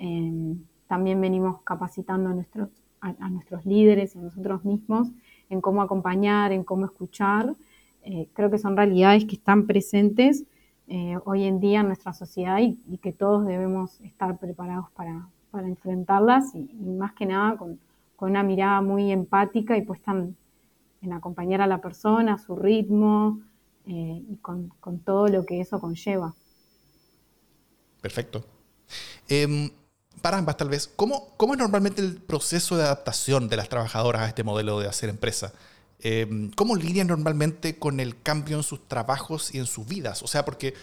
Eh, 0.00 0.56
también 0.88 1.20
venimos 1.20 1.62
capacitando 1.62 2.30
a 2.30 2.34
nuestros 2.34 2.68
a, 3.00 3.30
nuestros 3.30 3.64
líderes 3.64 4.14
y 4.14 4.18
a 4.18 4.22
nosotros 4.22 4.64
mismos 4.64 5.08
en 5.48 5.60
cómo 5.60 5.82
acompañar, 5.82 6.52
en 6.52 6.64
cómo 6.64 6.84
escuchar. 6.84 7.54
Eh, 8.02 8.28
creo 8.32 8.50
que 8.50 8.58
son 8.58 8.76
realidades 8.76 9.24
que 9.24 9.36
están 9.36 9.66
presentes 9.66 10.44
eh, 10.88 11.16
hoy 11.24 11.44
en 11.44 11.60
día 11.60 11.80
en 11.80 11.86
nuestra 11.86 12.12
sociedad 12.12 12.58
y, 12.58 12.76
que 12.98 13.12
todos 13.12 13.46
debemos 13.46 14.00
estar 14.00 14.38
preparados 14.38 14.90
para, 14.90 15.28
enfrentarlas 15.52 16.54
y, 16.54 16.68
más 16.84 17.12
que 17.12 17.26
nada 17.26 17.56
con, 17.56 17.78
una 18.18 18.42
mirada 18.42 18.82
muy 18.82 19.10
empática 19.10 19.78
y 19.78 19.82
puesta 19.82 20.12
en, 20.12 21.12
acompañar 21.12 21.62
a 21.62 21.66
la 21.66 21.80
persona, 21.80 22.34
a 22.34 22.38
su 22.38 22.54
ritmo 22.54 23.40
eh, 23.86 24.22
y 24.28 24.36
con, 24.36 24.68
con, 24.80 24.98
todo 24.98 25.28
lo 25.28 25.46
que 25.46 25.60
eso 25.60 25.80
conlleva. 25.80 26.34
Perfecto. 28.02 28.44
Em, 30.14 30.20
para 30.20 30.38
ambas 30.38 30.56
tal 30.56 30.68
vez, 30.68 30.90
¿cómo, 30.96 31.34
¿cómo, 31.36 31.54
es 31.54 31.58
normalmente 31.58 32.02
el 32.02 32.16
proceso 32.16 32.76
de 32.76 32.84
adaptación 32.84 33.48
de 33.48 33.56
las 33.56 33.68
trabajadoras 33.68 34.22
a 34.22 34.28
este 34.28 34.44
modelo 34.44 34.80
de 34.80 34.88
hacer 34.88 35.08
empresa? 35.08 35.52
Eh, 36.00 36.50
¿Cómo 36.56 36.76
lidian 36.76 37.06
normalmente 37.06 37.78
con 37.78 38.00
el 38.00 38.20
cambio 38.22 38.56
en 38.56 38.62
sus 38.62 38.88
trabajos 38.88 39.54
y 39.54 39.58
en 39.58 39.66
sus 39.66 39.86
vidas? 39.86 40.22
O 40.22 40.26
sea, 40.26 40.44
porque 40.44 40.74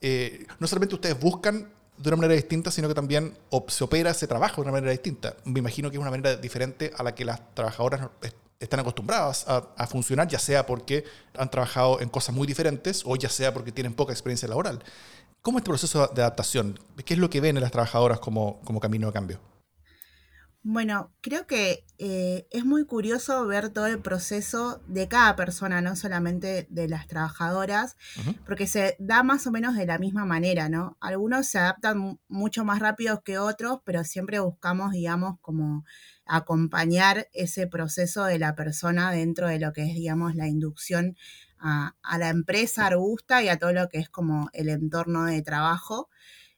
eh, 0.00 0.46
no 0.58 0.66
solamente 0.66 0.94
ustedes 0.94 1.18
buscan 1.18 1.70
de 1.96 2.08
una 2.08 2.16
manera 2.16 2.34
distinta, 2.34 2.70
sino 2.70 2.88
que 2.88 2.94
también 2.94 3.36
se 3.68 3.84
opera 3.84 4.10
ese 4.10 4.26
trabajo 4.26 4.56
de 4.56 4.62
una 4.62 4.72
manera 4.72 4.92
distinta. 4.92 5.34
Me 5.44 5.60
imagino 5.60 5.90
que 5.90 5.96
es 5.96 6.00
una 6.00 6.10
manera 6.10 6.36
diferente 6.36 6.92
a 6.96 7.02
la 7.02 7.14
que 7.14 7.24
las 7.24 7.40
trabajadoras 7.54 8.10
están 8.60 8.80
acostumbradas 8.80 9.44
a, 9.48 9.86
funcionar, 9.86 10.28
ya 10.28 10.38
sea 10.38 10.66
porque 10.66 11.04
han 11.36 11.50
trabajado 11.50 12.00
en 12.00 12.08
cosas 12.08 12.34
muy 12.34 12.46
diferentes 12.46 13.02
o 13.04 13.16
ya 13.16 13.28
sea 13.28 13.52
porque 13.52 13.72
tienen 13.72 13.94
poca 13.94 14.12
experiencia 14.12 14.48
laboral. 14.48 14.82
¿Cómo 15.46 15.58
es 15.58 15.60
este 15.60 15.70
proceso 15.70 16.10
de 16.12 16.22
adaptación? 16.22 16.76
¿Qué 17.04 17.14
es 17.14 17.20
lo 17.20 17.30
que 17.30 17.40
ven 17.40 17.56
en 17.56 17.62
las 17.62 17.70
trabajadoras 17.70 18.18
como, 18.18 18.60
como 18.62 18.80
camino 18.80 19.06
de 19.06 19.12
cambio? 19.12 19.40
Bueno, 20.64 21.12
creo 21.20 21.46
que 21.46 21.86
eh, 21.98 22.48
es 22.50 22.64
muy 22.64 22.84
curioso 22.84 23.46
ver 23.46 23.68
todo 23.68 23.86
el 23.86 24.00
proceso 24.00 24.82
de 24.88 25.06
cada 25.06 25.36
persona, 25.36 25.80
no 25.80 25.94
solamente 25.94 26.66
de 26.68 26.88
las 26.88 27.06
trabajadoras, 27.06 27.96
porque 28.44 28.66
se 28.66 28.96
da 28.98 29.22
más 29.22 29.46
o 29.46 29.52
menos 29.52 29.76
de 29.76 29.86
la 29.86 29.98
misma 29.98 30.24
manera, 30.24 30.68
¿no? 30.68 30.96
Algunos 30.98 31.46
se 31.46 31.58
adaptan 31.58 32.18
mucho 32.26 32.64
más 32.64 32.80
rápido 32.80 33.22
que 33.22 33.38
otros, 33.38 33.82
pero 33.84 34.02
siempre 34.02 34.40
buscamos, 34.40 34.90
digamos, 34.90 35.38
como 35.42 35.84
acompañar 36.24 37.28
ese 37.32 37.68
proceso 37.68 38.24
de 38.24 38.40
la 38.40 38.56
persona 38.56 39.12
dentro 39.12 39.46
de 39.46 39.60
lo 39.60 39.72
que 39.72 39.82
es, 39.82 39.94
digamos, 39.94 40.34
la 40.34 40.48
inducción 40.48 41.16
a, 41.58 41.94
la 42.18 42.28
empresa 42.28 42.86
Arbusta 42.86 43.42
y 43.42 43.48
a 43.48 43.58
todo 43.58 43.72
lo 43.72 43.88
que 43.88 43.98
es 43.98 44.08
como 44.08 44.48
el 44.52 44.68
entorno 44.68 45.24
de 45.24 45.42
trabajo. 45.42 46.08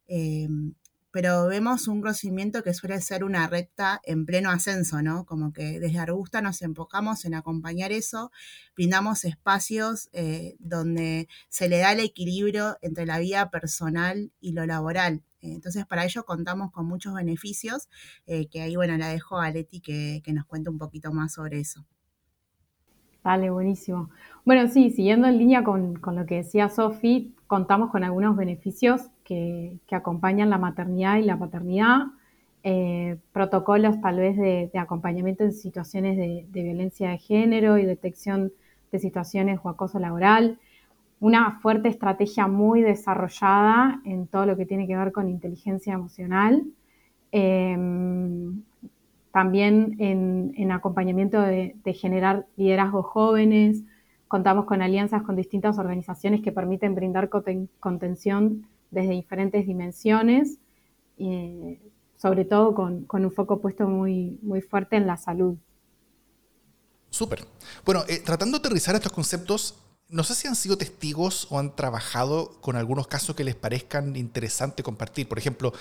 Em, 0.07 0.75
pero 1.11 1.47
vemos 1.47 1.88
un 1.88 2.02
crecimiento 2.02 2.62
que 2.62 2.75
suele 2.75 3.00
ser 3.00 3.25
una 3.25 3.49
recta 3.49 4.00
en 4.05 4.26
pleno 4.26 4.50
ascenso, 4.50 5.02
¿no? 5.02 5.25
Como 5.25 5.52
que 5.52 5.81
desde 5.81 5.99
Arbusta 5.99 6.43
nos 6.43 6.62
enfocamos 6.62 7.25
en 7.25 7.35
acompañar 7.35 7.93
eso, 7.93 8.31
brindamos 8.76 9.25
espacios 9.25 10.11
eh, 10.12 10.55
donde 10.59 11.28
se 11.49 11.69
le 11.69 11.78
da 11.78 11.93
el 11.93 12.00
equilibrio 12.00 12.76
entre 12.83 13.07
la 13.07 13.19
vida 13.19 13.50
personal 13.50 14.33
y 14.40 14.52
lo 14.52 14.67
laboral. 14.67 15.23
Entonces, 15.40 15.87
para 15.87 16.05
ello 16.05 16.25
contamos 16.25 16.73
con 16.73 16.87
muchos 16.87 17.14
beneficios, 17.14 17.88
eh, 18.26 18.49
que 18.49 18.61
ahí, 18.62 18.76
bueno, 18.76 18.97
la 18.99 19.09
dejo 19.09 19.38
a 19.38 19.50
Leti 19.50 19.81
que, 19.81 20.21
que 20.25 20.33
nos 20.33 20.47
cuente 20.47 20.71
un 20.71 20.78
poquito 20.78 21.12
más 21.12 21.35
sobre 21.35 21.61
eso. 21.61 21.87
Vale, 23.28 23.50
buenísimo. 23.50 24.08
Bueno, 24.47 24.70
sí, 24.70 24.88
siguiendo 24.90 25.28
en 25.28 25.37
línea 25.37 25.62
con, 25.62 26.00
lo 26.02 26.25
que 26.25 26.37
decía 26.37 26.70
Sofi, 26.70 27.35
contamos 27.47 27.90
con 27.90 28.02
algunos 28.02 28.35
beneficios 28.38 29.02
que, 29.23 29.76
acompañan 29.90 30.49
la 30.49 30.56
maternidad 30.56 31.18
y 31.18 31.25
la 31.25 31.38
paternidad, 31.38 32.06
eh, 32.62 33.18
protocolos 33.32 34.00
tal 34.00 34.16
vez 34.16 34.38
de, 34.38 34.70
acompañamiento 34.78 35.44
en 35.44 35.52
situaciones 35.52 36.16
de, 36.16 36.47
violencia 36.62 37.11
de 37.11 37.18
género 37.18 37.76
y 37.76 37.85
detección 37.85 38.50
de 38.92 38.99
situaciones 38.99 39.61
o 39.62 39.68
acoso 39.68 39.99
laboral, 39.99 40.58
una 41.20 41.61
fuerte 41.61 41.90
estrategia 41.90 42.47
muy 42.47 42.80
desarrollada 42.80 44.00
en 44.06 44.26
todo 44.26 44.47
lo 44.47 44.56
que 44.56 44.64
tiene 44.64 44.87
que 44.87 44.97
ver 44.97 45.12
con 45.12 45.28
inteligencia 45.28 45.92
emocional, 45.92 46.64
em, 47.30 48.62
también 49.32 49.97
en, 49.99 50.73
acompañamiento 50.73 51.40
de, 51.40 51.75
generar 51.94 52.47
liderazgos 52.56 53.06
jóvenes. 53.06 53.82
Contamos 54.26 54.66
con 54.66 54.82
alianzas 54.82 55.23
con 55.23 55.37
distintas 55.37 55.78
organizaciones 55.78 56.42
que 56.42 56.52
permiten 56.52 56.94
brindar 56.94 57.30
contención 57.80 58.66
desde 58.90 59.11
diferentes 59.11 59.66
dimensiones, 59.66 60.58
sobre 62.16 62.44
todo 62.44 62.75
con, 62.75 63.06
un 63.11 63.32
foco 63.32 63.61
puesto 63.61 63.88
muy, 63.88 64.38
muy 64.42 64.61
fuerte 64.61 64.97
en 64.97 65.06
la 65.06 65.16
salud. 65.16 65.56
Súper. 67.11 67.40
Bueno, 67.85 68.02
eh, 68.08 68.20
tratando 68.25 68.58
de 68.58 68.66
aterrizar 68.66 68.94
estos 68.94 69.12
conceptos, 69.12 69.78
no 70.10 70.22
sé 70.22 70.34
si 70.34 70.48
han 70.48 70.56
sido 70.56 70.78
testigos 70.78 71.46
o 71.50 71.58
han 71.58 71.76
trabajado 71.76 72.52
con 72.60 72.76
algunos 72.76 73.06
casos 73.06 73.36
que 73.36 73.44
les 73.44 73.54
parezcan 73.54 74.16
interesantes 74.16 74.82
compartir. 74.82 75.28
Por 75.28 75.38
ejemplo, 75.38 75.72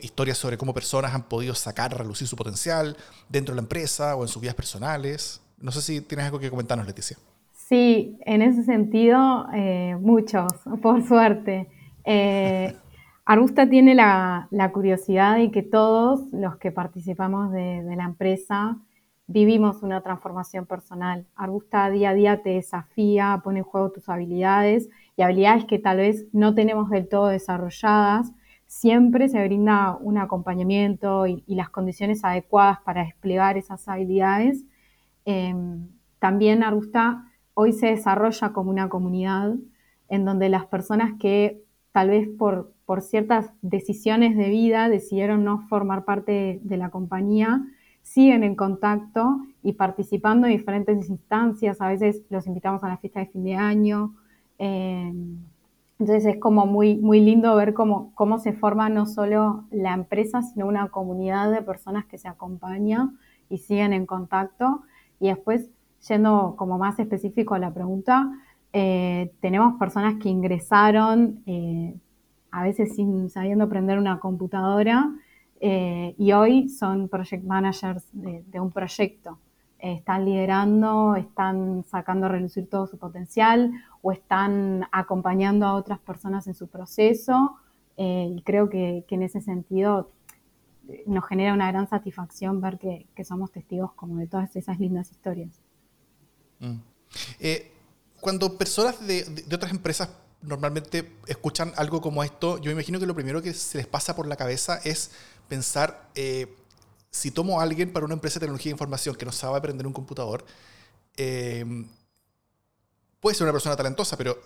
historias 0.00 0.38
sobre 0.38 0.58
cómo 0.58 0.74
personas 0.74 1.14
han 1.14 1.22
podido 1.22 1.54
sacar 1.54 1.94
a 1.94 1.98
relucir 1.98 2.26
su 2.26 2.36
potencial 2.36 2.96
dentro 3.28 3.54
de 3.54 3.60
la 3.60 3.62
empresa 3.62 4.16
o 4.16 4.22
en 4.22 4.28
sus 4.28 4.42
vidas 4.42 4.56
personales. 4.56 5.40
No 5.60 5.70
sé 5.70 5.80
si 5.80 6.00
tienes 6.00 6.26
algo 6.26 6.40
que 6.40 6.50
comentarnos, 6.50 6.86
Leticia. 6.86 7.16
Sí, 7.52 8.18
en 8.26 8.42
ese 8.42 8.64
sentido, 8.64 9.46
eh, 9.54 9.96
muchos, 10.00 10.52
por 10.82 11.06
suerte. 11.06 11.68
Eh, 12.04 12.76
Arbusta 13.24 13.70
tiene 13.70 13.94
la, 13.94 14.48
curiosidad 14.72 15.36
de 15.36 15.52
que 15.52 15.62
todos 15.62 16.20
los 16.32 16.56
que 16.56 16.72
participamos 16.72 17.52
de 17.52 17.94
la 17.96 18.04
empresa 18.04 18.76
vivimos 19.26 19.82
una 19.82 20.02
transformación 20.02 20.66
personal. 20.66 21.26
Arbusta 21.34 21.88
día 21.90 22.10
a 22.10 22.14
día 22.14 22.42
te 22.42 22.50
desafía, 22.50 23.40
pone 23.42 23.60
en 23.60 23.64
juego 23.64 23.92
tus 23.92 24.08
habilidades 24.08 24.88
y 25.16 25.22
habilidades 25.22 25.64
que 25.64 25.78
tal 25.78 25.98
vez 25.98 26.26
no 26.32 26.54
tenemos 26.54 26.90
del 26.90 27.08
todo 27.08 27.28
desarrolladas. 27.28 28.32
Siempre 28.66 29.28
se 29.28 29.44
brinda 29.44 29.96
un 30.00 30.18
acompañamiento 30.18 31.26
y, 31.26 31.42
las 31.46 31.70
condiciones 31.70 32.24
adecuadas 32.24 32.80
para 32.80 33.04
desplegar 33.04 33.56
esas 33.56 33.86
habilidades. 33.88 34.64
Em, 35.24 35.88
también 36.18 36.62
Argusta 36.62 37.26
hoy 37.54 37.72
se 37.72 37.88
desarrolla 37.88 38.52
como 38.52 38.70
una 38.70 38.88
comunidad 38.88 39.54
en 40.08 40.24
donde 40.24 40.48
las 40.48 40.66
personas 40.66 41.12
que 41.18 41.62
tal 41.92 42.10
vez 42.10 42.28
por, 42.38 42.72
por 42.84 43.02
ciertas 43.02 43.52
decisiones 43.62 44.36
de 44.36 44.48
vida 44.48 44.88
decidieron 44.88 45.44
no 45.44 45.60
formar 45.68 46.04
parte 46.04 46.60
de, 46.62 46.76
la 46.76 46.90
compañía, 46.90 47.62
siguen 48.02 48.44
en 48.44 48.56
contacto 48.56 49.40
y 49.62 49.72
participando 49.72 50.46
en 50.46 50.54
diferentes 50.54 51.08
instancias. 51.08 51.80
A 51.80 51.88
veces 51.88 52.22
los 52.30 52.46
invitamos 52.46 52.84
a 52.84 52.88
la 52.88 52.98
fiesta 52.98 53.20
de 53.20 53.26
fin 53.26 53.44
de 53.44 53.54
año. 53.54 54.14
Em, 54.58 55.38
entonces 55.98 56.26
es 56.26 56.40
como 56.40 56.66
muy, 56.66 56.96
muy 56.96 57.20
lindo 57.20 57.54
ver 57.54 57.74
cómo, 57.74 58.12
cómo 58.14 58.38
se 58.38 58.52
forma 58.52 58.88
no 58.88 59.06
solo 59.06 59.64
la 59.70 59.94
empresa, 59.94 60.42
sino 60.42 60.66
una 60.66 60.88
comunidad 60.88 61.50
de 61.52 61.62
personas 61.62 62.04
que 62.06 62.18
se 62.18 62.28
acompañan 62.28 63.18
y 63.48 63.58
siguen 63.58 63.92
en 63.92 64.06
contacto. 64.06 64.82
Y 65.20 65.28
después, 65.28 65.70
yendo 66.08 66.54
como 66.56 66.78
más 66.78 66.98
específico 66.98 67.54
a 67.54 67.60
la 67.60 67.72
pregunta, 67.72 68.30
eh, 68.72 69.32
tenemos 69.40 69.78
personas 69.78 70.16
que 70.16 70.28
ingresaron 70.28 71.42
eh, 71.46 71.94
a 72.50 72.62
veces 72.64 72.96
sin 72.96 73.30
sabiendo 73.30 73.64
aprender 73.64 73.98
una 73.98 74.18
computadora 74.18 75.12
eh, 75.62 76.14
y 76.18 76.32
hoy 76.32 76.68
son 76.68 77.08
project 77.08 77.44
managers 77.44 78.04
de, 78.12 78.60
un 78.60 78.70
proyecto. 78.70 79.38
están 79.78 80.24
liderando, 80.24 81.16
están 81.16 81.84
sacando 81.84 82.26
a 82.26 82.28
relucir 82.28 82.68
todo 82.68 82.86
su 82.86 82.98
potencial 82.98 83.70
o 84.02 84.12
están 84.12 84.86
acompañando 84.92 85.64
a 85.66 85.74
otras 85.74 85.98
personas 85.98 86.46
en 86.46 86.54
su 86.54 86.66
proceso. 86.68 87.56
y 87.96 88.42
creo 88.42 88.68
que, 88.68 89.04
en 89.08 89.22
ese 89.22 89.40
sentido 89.40 90.10
nos 91.06 91.24
genera 91.24 91.54
una 91.54 91.70
gran 91.70 91.88
satisfacción 91.88 92.60
ver 92.60 92.78
que, 92.78 93.24
somos 93.24 93.52
testigos 93.52 93.92
como 93.92 94.16
de 94.16 94.26
todas 94.26 94.54
esas 94.56 94.78
lindas 94.78 95.10
historias. 95.10 95.60
Mm 96.60 96.80
cuando 98.22 98.56
personas 98.56 99.04
de, 99.04 99.44
otras 99.52 99.72
empresas 99.72 100.08
normalmente 100.42 101.18
escuchan 101.26 101.72
algo 101.76 102.00
como 102.00 102.22
esto, 102.22 102.58
yo 102.58 102.70
imagino 102.70 103.00
que 103.00 103.06
lo 103.06 103.16
primero 103.16 103.42
que 103.42 103.52
se 103.52 103.78
les 103.78 103.86
pasa 103.88 104.14
por 104.14 104.28
la 104.28 104.36
cabeza 104.36 104.80
es 104.84 105.10
pensar, 105.48 106.08
eh, 106.14 106.54
si 107.10 107.30
tomo 107.30 107.60
a 107.60 107.62
alguien 107.62 107.92
para 107.92 108.04
una 108.04 108.14
empresa 108.14 108.34
de 108.34 108.40
tecnología 108.40 108.70
de 108.70 108.74
información 108.74 109.14
que 109.14 109.26
no 109.26 109.32
sabe 109.32 109.58
aprender 109.58 109.86
un 109.86 109.92
computador, 109.92 110.44
eh, 111.16 111.64
puede 113.20 113.36
ser 113.36 113.44
una 113.44 113.52
persona 113.52 113.76
talentosa, 113.76 114.16
pero 114.16 114.40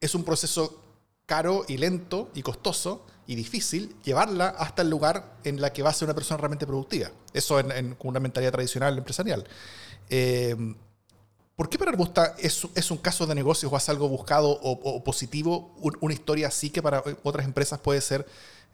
es 0.00 0.14
un 0.14 0.24
proceso 0.24 0.80
caro 1.26 1.64
y 1.68 1.76
lento 1.76 2.30
y 2.34 2.42
costoso 2.42 3.06
y 3.26 3.34
difícil 3.34 3.96
llevarla 4.04 4.48
hasta 4.48 4.82
el 4.82 4.90
lugar 4.90 5.38
en 5.44 5.60
la 5.60 5.72
que 5.72 5.82
va 5.82 5.90
a 5.90 5.92
ser 5.94 6.06
una 6.06 6.14
persona 6.14 6.38
realmente 6.38 6.66
productiva. 6.66 7.10
Eso 7.32 7.58
en, 7.58 7.96
una 8.00 8.20
mentalidad 8.20 8.52
tradicional 8.52 8.96
empresarial. 8.98 9.46
Eh, 10.10 10.74
¿Por 11.56 11.68
qué 11.68 11.78
para 11.78 11.92
Arbusta 11.92 12.34
es, 12.38 12.90
un 12.90 12.98
caso 12.98 13.26
de 13.26 13.34
negocio 13.34 13.68
o 13.68 13.76
es 13.76 13.88
algo 13.88 14.08
buscado 14.08 14.50
o, 14.50 15.04
positivo, 15.04 15.72
una 16.00 16.12
historia 16.12 16.48
así 16.48 16.70
que 16.70 16.82
para 16.82 17.02
otras 17.22 17.46
empresas 17.46 17.78
puede 17.78 18.00
ser, 18.00 18.26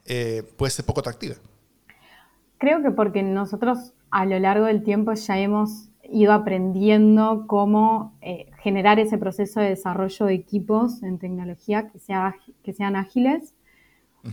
eh, 0.05 0.43
puede 0.57 0.71
ser 0.71 0.83
poco 0.85 0.99
atractiva? 1.01 1.35
Creo 2.61 2.83
que 2.83 2.91
porque 2.91 3.23
nosotros 3.23 3.95
a 4.11 4.23
lo 4.23 4.37
largo 4.37 4.65
del 4.65 4.83
tiempo 4.83 5.13
ya 5.13 5.39
hemos 5.39 5.89
ido 6.03 6.31
aprendiendo 6.31 7.45
cómo 7.47 8.13
eh, 8.21 8.51
generar 8.59 8.99
ese 8.99 9.17
proceso 9.17 9.59
de 9.59 9.69
desarrollo 9.69 10.27
de 10.27 10.35
equipos 10.35 11.01
en 11.01 11.17
tecnología 11.17 11.89
que, 11.89 11.97
sea, 11.97 12.35
que 12.61 12.71
sean 12.71 12.95
ágiles. 12.95 13.55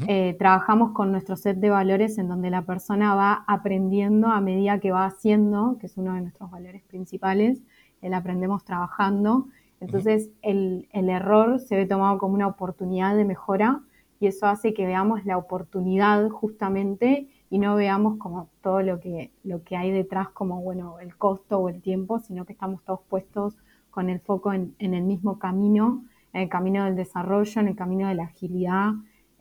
Eh, 0.07 0.37
trabajamos 0.39 0.93
con 0.93 1.11
nuestro 1.11 1.37
set 1.37 1.57
de 1.57 1.71
valores 1.71 2.19
en 2.19 2.29
donde 2.29 2.51
la 2.51 2.67
persona 2.67 3.15
va 3.15 3.45
aprendiendo 3.47 4.29
a 4.29 4.43
medida 4.43 4.79
que 4.79 4.93
va 4.93 5.07
haciendo, 5.07 5.79
que 5.81 5.87
es 5.87 5.97
uno 5.97 6.13
de 6.13 6.21
nuestros 6.21 6.51
valores 6.51 6.83
principales, 6.83 7.63
el 8.03 8.13
aprendemos 8.13 8.63
trabajando. 8.63 9.47
Entonces 9.81 10.29
el, 10.43 10.87
error 10.93 11.61
se 11.61 11.77
ve 11.77 11.87
tomado 11.87 12.19
como 12.19 12.35
una 12.35 12.47
oportunidad 12.47 13.17
de 13.17 13.25
mejora 13.25 13.81
y 14.21 14.27
eso 14.27 14.47
hace 14.47 14.75
que 14.75 14.87
veamos 14.87 15.25
la 15.25 15.37
oportunidad 15.37 16.29
justamente 16.29 17.29
y 17.51 17.59
no 17.59 17.77
veamos 17.77 18.19
como 18.19 18.49
todo 18.63 18.83
lo 18.83 19.01
que, 19.01 19.31
lo 19.45 19.63
que 19.63 19.77
hay 19.77 19.91
detrás 19.91 20.29
como, 20.29 20.61
bueno, 20.61 20.99
el 21.01 21.17
costo 21.17 21.59
o 21.59 21.69
el 21.69 21.81
tiempo, 21.81 22.19
sino 22.19 22.45
que 22.45 22.53
estamos 22.53 22.83
todos 22.85 23.01
puestos 23.09 23.57
con 23.91 24.11
el 24.11 24.21
foco 24.21 24.53
en, 24.53 24.75
el 24.79 25.03
mismo 25.03 25.39
camino, 25.39 26.05
en 26.33 26.43
el 26.43 26.49
camino 26.49 26.85
del 26.85 26.97
desarrollo, 26.97 27.61
en 27.61 27.69
el 27.69 27.77
camino 27.77 28.09
de 28.09 28.15
la 28.15 28.25
agilidad, 28.25 28.93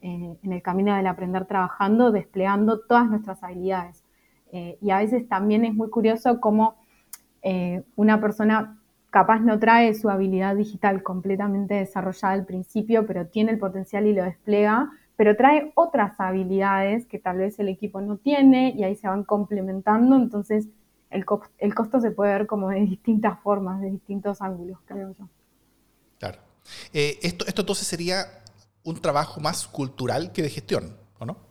eh, 0.01 0.37
en 0.41 0.53
el 0.53 0.61
camino 0.61 0.95
del 0.95 1.07
aprender 1.07 1.45
trabajando, 1.45 2.11
desplegando 2.11 2.79
todas 2.79 3.09
nuestras 3.09 3.43
habilidades. 3.43 4.03
Eh, 4.51 4.77
y 4.81 4.91
a 4.91 4.99
veces 4.99 5.27
también 5.27 5.65
es 5.65 5.73
muy 5.73 5.89
curioso 5.89 6.39
cómo 6.39 6.75
eh, 7.41 7.83
una 7.95 8.21
persona 8.21 8.76
capaz 9.09 9.39
no 9.39 9.57
trae 9.59 9.93
su 9.93 10.09
habilidad 10.09 10.55
digital 10.55 11.03
completamente 11.03 11.75
desarrollada 11.75 12.33
al 12.33 12.45
principio, 12.45 13.05
pero 13.05 13.27
tiene 13.27 13.51
el 13.51 13.59
potencial 13.59 14.05
y 14.05 14.13
lo 14.13 14.23
despliega, 14.23 14.91
pero 15.15 15.35
trae 15.35 15.71
otras 15.75 16.19
habilidades 16.19 17.05
que 17.07 17.19
tal 17.19 17.37
vez 17.37 17.57
el 17.59 17.69
equipo 17.69 18.01
no 18.01 18.17
tiene 18.17 18.73
y 18.77 18.83
ahí 18.83 18.95
se 18.95 19.07
van 19.07 19.23
complementando, 19.23 20.15
entonces 20.15 20.67
el, 21.09 21.25
costo 21.25 22.01
se 22.01 22.11
puede 22.11 22.33
ver 22.33 22.47
como 22.47 22.69
de 22.69 22.81
distintas 22.81 23.39
formas, 23.41 23.81
de 23.81 23.91
distintos 23.91 24.41
ángulos, 24.41 24.77
creo 24.85 25.13
yo. 25.17 25.27
Claro. 26.19 26.39
Eh, 26.93 27.17
esto, 27.21 27.45
esto 27.47 27.61
entonces 27.61 27.87
sería 27.87 28.25
un 28.83 28.99
trabajo 29.01 29.39
más 29.39 29.67
cultural 29.67 30.31
que 30.31 30.43
de 30.43 30.49
gestión, 30.49 30.97
¿o 31.17 31.25
no? 31.25 31.46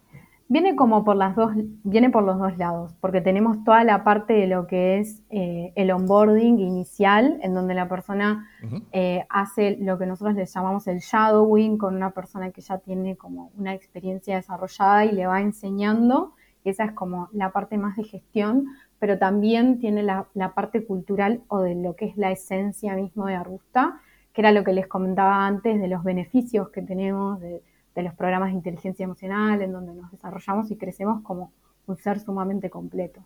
Viene 0.48 0.76
como 0.76 1.04
por 1.04 1.16
las 1.16 1.34
dos, 1.34 1.52
viene 1.82 2.10
por 2.10 2.22
los 2.22 2.38
dos 2.38 2.56
lados, 2.56 2.94
porque 3.00 3.20
tenemos 3.20 3.64
toda 3.64 3.82
la 3.82 4.04
parte 4.04 4.32
de 4.32 4.46
lo 4.46 4.68
que 4.68 5.00
es 5.00 5.20
eh, 5.28 5.72
el 5.74 5.90
onboarding 5.90 6.60
inicial, 6.60 7.40
en 7.42 7.52
donde 7.52 7.74
la 7.74 7.88
persona 7.88 8.48
eh, 8.92 9.26
hace 9.28 9.76
lo 9.80 9.98
que 9.98 10.06
nosotros 10.06 10.36
le 10.36 10.46
llamamos 10.46 10.86
el 10.86 11.00
shadowing 11.00 11.78
con 11.78 11.96
una 11.96 12.12
persona 12.12 12.52
que 12.52 12.60
ya 12.60 12.78
tiene 12.78 13.16
como 13.16 13.50
una 13.56 13.74
experiencia 13.74 14.36
desarrollada 14.36 15.04
y 15.04 15.12
le 15.12 15.26
va 15.26 15.40
enseñando, 15.40 16.34
y 16.62 16.70
esa 16.70 16.84
es 16.84 16.92
como 16.92 17.28
la 17.32 17.50
parte 17.50 17.76
más 17.76 17.96
de 17.96 18.04
gestión, 18.04 18.66
pero 19.00 19.18
también 19.18 19.80
tiene 19.80 20.04
la, 20.04 20.26
la 20.34 20.54
parte 20.54 20.86
cultural 20.86 21.42
o 21.48 21.58
de 21.58 21.74
lo 21.74 21.96
que 21.96 22.04
es 22.06 22.16
la 22.16 22.30
esencia 22.30 22.94
mismo 22.94 23.26
de 23.26 23.34
Arbusta, 23.34 24.00
que 24.32 24.42
era 24.42 24.52
lo 24.52 24.62
que 24.62 24.72
les 24.72 24.86
comentaba 24.86 25.44
antes 25.44 25.80
de 25.80 25.88
los 25.88 26.04
beneficios 26.04 26.68
que 26.68 26.82
tenemos, 26.82 27.40
de, 27.40 27.62
de 27.96 28.02
los 28.02 28.14
programas 28.14 28.50
de 28.50 28.56
inteligencia 28.56 29.04
emocional, 29.04 29.60
en 29.62 29.72
donde 29.72 29.94
nos 29.94 30.12
desarrollamos 30.12 30.70
y 30.70 30.76
crecemos 30.76 31.22
como 31.22 31.52
un 31.86 31.96
ser 31.96 32.20
sumamente 32.20 32.68
completo. 32.68 33.24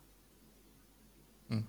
Mm. 1.49 1.59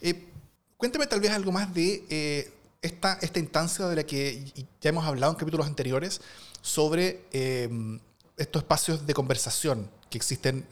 Eh, 0.00 0.28
cuéntame 0.76 1.08
tal 1.08 1.20
vez 1.20 1.32
algo 1.32 1.50
más 1.50 1.74
de 1.74 2.04
eh, 2.08 2.52
esta, 2.80 3.14
esta 3.14 3.40
instancia 3.40 3.86
de 3.88 3.96
la 3.96 4.04
que 4.04 4.52
ya 4.80 4.90
hemos 4.90 5.04
hablado 5.04 5.32
en 5.32 5.38
capítulos 5.38 5.66
anteriores 5.66 6.20
sobre 6.60 7.24
em, 7.32 7.98
estos 8.36 8.62
espacios 8.62 9.06
de 9.06 9.12
conversación 9.12 9.90
que 10.08 10.18
existen. 10.18 10.64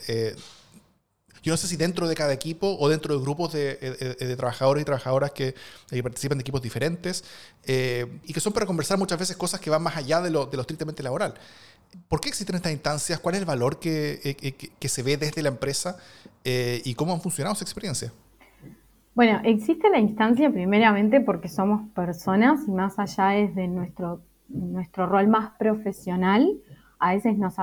Eh, 1.41 1.43
yo 1.43 1.53
no 1.53 1.57
sé 1.57 1.67
si 1.67 1.77
dentro 1.77 2.09
de 2.09 2.15
cada 2.15 2.33
equipo 2.33 2.77
o 2.79 2.89
dentro 2.89 3.15
de 3.15 3.21
grupos 3.21 3.53
de, 3.53 4.37
trabajadores 4.37 4.83
y 4.83 4.85
trabajadoras 4.85 5.33
que, 5.33 5.55
participan 6.03 6.39
de 6.39 6.43
equipos 6.43 6.63
diferentes 6.63 7.25
y 7.67 8.33
que 8.33 8.41
son 8.41 8.53
para 8.53 8.67
conversar 8.67 8.99
muchas 8.99 9.19
veces 9.19 9.37
cosas 9.37 9.61
que 9.61 9.71
van 9.71 9.83
más 9.83 9.97
allá 9.97 10.21
de 10.21 10.31
lo, 10.31 10.47
de 10.47 10.57
lo 10.57 10.63
estrictamente 10.63 11.03
laboral. 11.03 11.35
¿Por 12.09 12.21
qué 12.21 12.29
existen 12.29 12.57
estas 12.57 12.73
instancias? 12.73 13.19
¿Cuál 13.19 13.35
es 13.35 13.41
el 13.41 13.47
valor 13.47 13.79
que, 13.79 14.21
eh, 14.25 14.89
se 14.89 15.03
ve 15.03 15.17
desde 15.17 15.43
la 15.43 15.49
empresa 15.49 15.97
eh, 16.45 16.81
y 16.85 16.95
cómo 16.95 17.13
han 17.13 17.21
funcionado 17.21 17.55
su 17.55 17.65
experiencia? 17.65 18.13
Bueno, 19.15 19.41
existe 19.45 19.91
la 19.91 19.99
instancia 19.99 20.51
primeramente 20.51 21.21
porque 21.21 21.49
somos 21.49 21.89
personas 21.91 22.61
y 22.67 22.71
más 22.71 22.99
allá 22.99 23.29
desde 23.31 23.67
nuestro, 23.67 24.23
nuestro 24.49 25.07
rol 25.07 25.27
más 25.27 25.51
profesional, 25.59 26.49
a 27.01 27.15
veces 27.15 27.39
nos, 27.39 27.57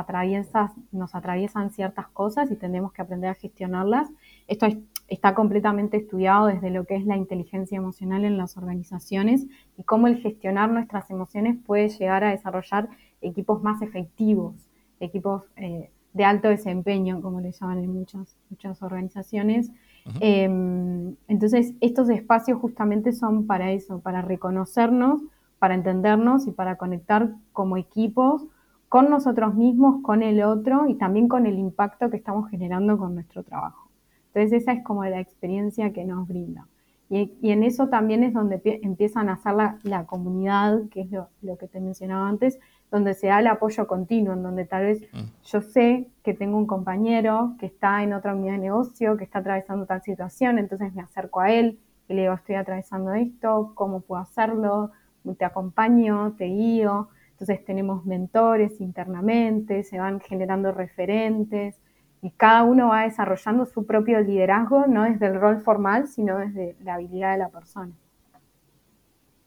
nos 0.91 1.15
atraviesan 1.15 1.69
ciertas 1.69 2.08
cosas 2.08 2.52
y 2.52 2.56
tenemos 2.56 2.91
que 2.91 3.04
aprender 3.04 3.30
a 3.30 3.36
gestionarlas. 3.36 4.10
Esto 4.47 4.67
está 5.08 5.36
completamente 5.36 5.97
estudiado 5.97 6.47
desde 6.47 6.71
lo 6.71 6.86
que 6.86 6.95
es 6.95 7.06
la 7.06 7.15
inteligencia 7.15 7.78
emocional 7.78 8.26
en 8.26 8.38
las 8.38 8.58
organizaciones 8.58 9.45
y 9.78 9.84
cómo 9.84 10.08
el 10.08 10.17
gestionar 10.17 10.71
nuestras 10.71 11.10
emociones 11.12 11.56
puede 11.65 11.89
llegar 11.89 12.23
a 12.23 12.32
desarrollar 12.32 12.89
equipos 13.21 13.62
más 13.62 13.82
efectivos, 13.84 14.56
equipos 15.00 15.43
eh, 15.56 15.91
de 16.13 16.26
alto 16.26 16.50
desempeño, 16.50 17.21
como 17.21 17.39
le 17.39 17.52
llaman 17.52 17.84
en 17.84 17.93
muchas, 17.93 18.36
muchas 18.50 18.82
organizaciones. 18.82 19.71
Em, 20.19 21.15
entonces, 21.28 21.73
estos 21.80 22.10
espacios 22.10 22.60
justamente 22.60 23.12
son 23.12 23.45
para 23.45 23.71
eso, 23.71 24.00
para 24.00 24.23
reconocernos, 24.23 25.21
para 25.60 25.76
entendernos 25.76 26.47
y 26.47 26.52
para 26.52 26.78
conectar 26.78 27.34
como 27.54 27.78
equipos 27.78 28.47
con 28.89 29.10
nosotros 29.10 29.56
mismos, 29.56 30.02
con 30.02 30.23
el 30.23 30.41
otro 30.43 30.88
y 30.88 30.95
también 30.95 31.28
con 31.28 31.45
el 31.45 31.60
impacto 31.60 32.10
que 32.10 32.17
estamos 32.17 32.50
generando 32.50 32.97
con 32.97 33.15
nuestro 33.15 33.43
trabajo. 33.43 33.89
Entonces, 34.28 34.62
esa 34.62 34.73
es 34.73 34.84
como 34.84 35.04
la 35.06 35.19
experiencia 35.19 35.91
que 35.91 36.06
nos 36.06 36.28
brinda. 36.28 36.67
Y, 37.10 37.32
en 37.41 37.63
eso 37.63 37.88
también 37.88 38.23
es 38.23 38.34
donde 38.34 38.62
empiezan 38.84 39.30
a 39.30 39.34
hacer 39.34 39.54
la, 39.84 40.06
comunidad, 40.06 40.82
que 40.91 41.02
es 41.02 41.12
lo, 41.12 41.30
lo, 41.41 41.58
que 41.58 41.67
te 41.67 41.80
mencionaba 41.80 42.28
antes, 42.28 42.60
donde 42.91 43.13
se 43.13 43.28
da 43.28 43.39
el 43.39 43.47
apoyo 43.47 43.88
continuo, 43.88 44.34
en 44.34 44.43
donde 44.43 44.65
tal 44.65 44.84
vez 44.84 45.02
mm. 45.13 45.45
yo 45.45 45.62
sé 45.62 46.10
que 46.23 46.34
tengo 46.34 46.58
un 46.58 46.67
compañero 46.67 47.56
que 47.60 47.65
está 47.65 48.04
en 48.04 48.13
otra 48.13 48.36
unidad 48.36 48.54
de 48.54 48.60
negocio, 48.60 49.15
que 49.15 49.23
está 49.23 49.39
atravesando 49.39 49.86
tal 49.86 50.02
situación, 50.02 50.60
entonces 50.60 50.93
me 50.93 51.02
acerco 51.02 51.39
a 51.39 51.52
él 51.52 51.80
y 52.10 52.13
le 52.13 52.21
digo, 52.23 52.34
estoy 52.34 52.56
atravesando 52.56 53.13
esto, 53.13 53.71
¿cómo 53.76 54.02
puedo 54.02 54.21
hacerlo? 54.21 54.91
Te 55.38 55.45
acompaño, 55.45 56.34
te 56.38 56.45
guío. 56.45 57.10
Entonces 57.39 57.63
tenemos 57.63 58.04
mentores 58.04 58.82
internamente, 58.82 59.84
se 59.84 60.00
van 60.00 60.19
generando 60.19 60.71
referentes 60.71 61.76
y 62.23 62.32
cada 62.32 62.63
uno 62.63 62.88
va 62.88 63.04
desarrollando 63.04 63.67
su 63.67 63.86
propio 63.86 64.19
liderazgo, 64.21 64.88
no 64.88 65.04
desde 65.04 65.28
el 65.28 65.39
rol 65.39 65.62
formal, 65.62 66.08
sino 66.08 66.39
desde 66.39 66.76
la 66.84 66.95
habilidad 66.95 67.34
de 67.34 67.38
la 67.38 67.50
persona. 67.50 67.91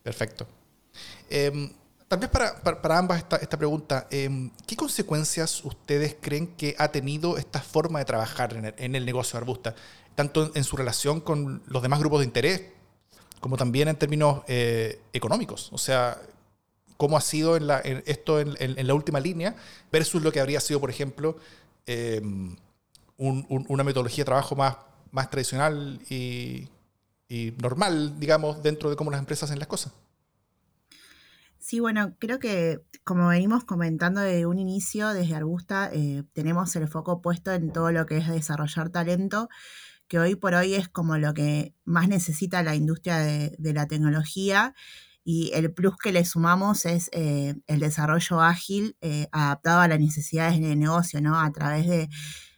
Perfecto. 0.05 0.47
Em, 1.29 1.69
tal 2.07 2.21
vez 2.21 2.29
para, 2.29 2.97
ambas 2.97 3.19
esta, 3.19 3.59
pregunta, 3.59 4.07
em, 4.09 4.53
¿qué 4.69 4.77
consecuencias 4.77 5.65
ustedes 5.65 6.17
creen 6.21 6.55
que 6.55 6.77
ha 6.79 6.93
tenido 6.93 7.39
esta 7.39 7.59
forma 7.59 7.99
de 7.99 8.05
trabajar 8.05 8.55
en 8.55 8.95
el, 8.95 9.05
negocio 9.05 9.37
de 9.37 9.43
Arbusta? 9.43 9.75
Tanto 10.15 10.53
en, 10.55 10.63
su 10.63 10.77
relación 10.77 11.21
con 11.21 11.61
los 11.67 11.83
demás 11.83 11.99
grupos 11.99 12.21
de 12.21 12.27
interés, 12.27 12.63
como 13.41 13.57
también 13.57 13.89
en 13.89 13.97
términos 13.97 14.43
eh, 14.47 15.01
económicos. 15.13 15.73
O 15.73 15.79
sea, 15.79 16.17
¿cómo 17.01 17.17
ha 17.17 17.23
sido 17.23 17.57
esto 17.57 18.41
en, 18.41 18.87
la 18.87 18.93
última 18.93 19.21
línea 19.21 19.57
versus 19.91 20.23
lo 20.23 20.31
que 20.31 20.39
habría 20.39 20.61
sido, 20.61 20.81
por 20.81 20.91
ejemplo, 20.91 21.39
em, 21.87 22.55
una 23.17 23.83
metodología 23.83 24.23
de 24.23 24.27
trabajo 24.27 24.55
más, 24.55 25.31
tradicional 25.31 25.99
y, 26.11 26.69
y 27.27 27.55
normal, 27.57 28.21
digamos, 28.21 28.63
dentro 28.63 28.91
de 28.91 28.97
cómo 28.97 29.11
las 29.11 29.19
empresas 29.19 29.45
hacen 29.49 29.59
las 29.59 29.69
cosas? 29.69 29.95
Sí, 31.59 31.81
bueno, 31.81 32.15
creo 32.19 32.39
que 32.39 32.83
como 33.03 33.29
venimos 33.29 33.65
comentando 33.65 34.21
desde 34.21 34.45
un 34.45 34.59
inicio, 34.59 35.09
desde 35.15 35.37
Arbusta, 35.37 35.89
eh, 35.95 36.25
tenemos 36.35 36.77
el 36.77 36.87
foco 36.87 37.23
puesto 37.23 37.51
en 37.51 37.73
todo 37.73 37.93
lo 37.93 38.05
que 38.05 38.19
es 38.19 38.29
desarrollar 38.29 38.91
talento, 38.91 39.49
que 40.07 40.19
hoy 40.19 40.35
por 40.35 40.53
hoy 40.55 40.75
es 40.75 40.91
como 40.91 41.17
lo 41.17 41.33
que 41.33 41.73
más 41.85 42.09
necesita 42.09 42.63
la 42.63 42.75
industria 42.75 43.19
de, 43.21 43.57
la 43.59 43.87
tecnología 43.87 44.75
y 45.33 45.53
el 45.55 45.73
plus 45.73 45.97
que 45.97 46.11
le 46.11 46.25
sumamos 46.25 46.87
es 46.87 47.09
eh, 47.13 47.55
el 47.69 47.79
desarrollo 47.79 48.41
ágil 48.41 48.97
eh, 49.01 49.29
adaptado 49.31 49.81
a 49.81 49.87
las 49.87 50.01
necesidades 50.01 50.61
del 50.61 50.77
negocio, 50.77 51.21
¿no? 51.21 51.39
A 51.39 51.53
través 51.53 51.87
de 51.87 52.09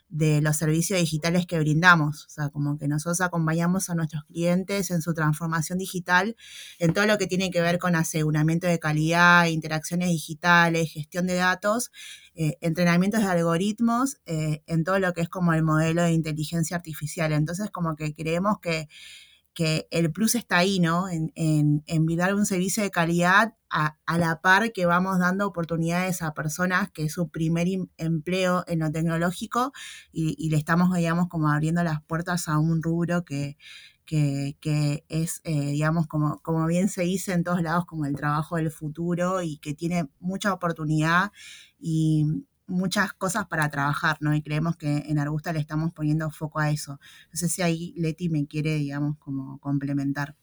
de 0.09 0.43
los 0.43 0.59
servicios 0.59 1.01
digitales 1.01 1.47
que 1.47 1.59
brindamos. 1.59 2.27
O 2.27 2.29
sea, 2.29 2.51
como 2.51 2.77
que 2.77 2.87
nosotros 2.87 3.23
acompañamos 3.23 3.89
a 3.89 3.95
nuestros 3.95 4.25
clientes 4.25 4.91
en 4.91 5.01
su 5.01 5.15
transformación 5.15 5.79
digital, 5.79 6.37
en 6.79 6.93
todo 6.93 7.07
lo 7.07 7.17
que 7.17 7.27
tiene 7.27 7.51
que 7.51 7.63
ver 7.63 7.79
con 7.79 7.97
aseguramiento 7.97 8.67
de 8.67 8.79
calidad, 8.79 9.47
interacciones 9.47 10.11
digitales, 10.11 10.93
gestión 10.93 11.27
de 11.27 11.37
datos, 11.37 11.93
eh, 12.35 12.59
entrenamientos 12.61 13.23
de 13.23 13.29
algoritmos, 13.29 14.19
en 14.27 14.85
todo 14.85 14.99
lo 14.99 15.15
que 15.15 15.23
es 15.23 15.31
como 15.31 15.55
el 15.55 15.63
modelo 15.63 16.03
de 16.03 16.13
inteligencia 16.13 16.77
artificial. 16.77 17.33
Entonces, 17.33 17.71
como 17.71 17.97
que 17.97 18.15
creemos 18.15 18.59
que 18.61 18.89
que 19.55 19.87
el 19.91 20.13
plus 20.13 20.35
está 20.35 20.59
ahí, 20.59 20.81
¿no? 20.81 21.09
En, 21.09 21.33
en, 21.35 21.83
en 21.87 22.07
brindar 22.07 22.35
un 22.35 22.47
servicio 22.47 22.83
de 22.83 22.91
calidad 22.91 23.55
a, 23.73 24.19
la 24.19 24.41
par 24.41 24.73
que 24.73 24.87
vamos 24.87 25.19
dando 25.19 25.47
oportunidades 25.47 26.23
a 26.23 26.35
personas 26.35 26.91
que 26.91 27.05
es 27.05 27.13
su 27.13 27.31
primer 27.31 27.67
empleo 27.97 28.65
en 28.67 28.81
lo 28.81 28.91
tecnológico 28.91 29.73
y, 30.13 30.51
le 30.51 30.57
estamos, 30.57 30.95
digamos, 30.95 31.29
como 31.29 31.49
abriendo 31.49 31.83
las 31.83 32.03
puertas 32.03 32.49
a 32.49 32.59
un 32.59 32.83
rubro 32.83 33.25
que, 33.25 33.57
que, 34.05 34.57
que 34.61 35.05
es, 35.09 35.41
eh, 35.45 35.71
digamos, 35.73 36.07
como, 36.07 36.41
como 36.43 36.67
bien 36.67 36.89
se 36.89 37.03
dice 37.03 37.33
en 37.33 37.45
todos 37.45 37.63
lados, 37.63 37.87
como 37.87 38.05
el 38.05 38.15
trabajo 38.15 38.57
del 38.57 38.71
futuro 38.71 39.43
y 39.43 39.57
que 39.59 39.75
tiene 39.75 40.09
mucha 40.21 40.53
oportunidad 40.53 41.33
y, 41.79 42.27
muchas 42.67 43.13
cosas 43.13 43.47
para 43.47 43.69
trabajar, 43.69 44.17
¿no? 44.21 44.35
Y 44.35 44.43
creemos 44.43 44.77
que 44.77 45.05
en 45.07 45.19
Arbusta 45.19 45.53
le 45.53 45.59
estamos 45.59 45.93
poniendo 45.93 46.31
foco 46.31 46.59
a 46.59 46.71
eso. 46.71 46.93
No 47.33 47.37
sé 47.37 47.49
si 47.49 47.63
ahí 47.63 47.95
Leti 47.97 48.29
me 48.29 48.47
quiere, 48.47 48.77
digamos, 48.77 49.17
como 49.19 49.59
complementar. 49.59 50.35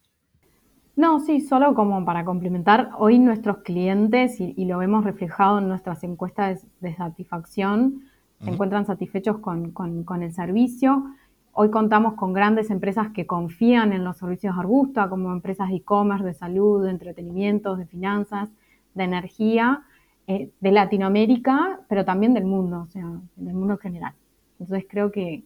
No, 0.99 1.21
sí, 1.21 1.39
solo 1.39 1.75
como 1.75 2.03
para 2.03 2.25
complementar, 2.25 2.89
hoy 2.97 3.19
nuestros 3.19 3.59
clientes, 3.59 4.41
y, 4.41 4.65
lo 4.65 4.79
vemos 4.79 5.05
reflejado 5.05 5.59
en 5.59 5.69
nuestras 5.69 6.03
encuestas 6.03 6.67
de, 6.81 6.93
satisfacción, 6.93 8.01
se 8.41 8.49
encuentran 8.49 8.85
satisfechos 8.85 9.37
con, 9.37 9.71
con, 9.71 10.23
el 10.23 10.33
servicio. 10.33 11.05
Hoy 11.53 11.71
contamos 11.71 12.15
con 12.15 12.33
grandes 12.33 12.69
empresas 12.69 13.11
que 13.13 13.25
confían 13.25 13.93
en 13.93 14.03
los 14.03 14.17
servicios 14.17 14.55
de 14.55 14.59
Arbusta, 14.59 15.09
como 15.09 15.31
empresas 15.31 15.69
de 15.69 15.75
e-commerce, 15.75 16.25
de 16.25 16.33
salud, 16.33 16.83
de 16.83 16.91
entretenimiento, 16.91 17.77
de 17.77 17.85
finanzas, 17.85 18.49
de 18.93 19.03
energía, 19.05 19.83
eh, 20.31 20.51
de 20.59 20.71
Latinoamérica, 20.71 21.79
pero 21.89 22.05
también 22.05 22.35
del 22.35 22.45
mundo, 22.45 22.85
o 22.87 22.91
sea, 22.91 23.03
del 23.35 23.55
mundo 23.55 23.73
en 23.73 23.79
general. 23.79 24.13
Entonces 24.59 24.85
creo 24.87 25.11
que, 25.11 25.43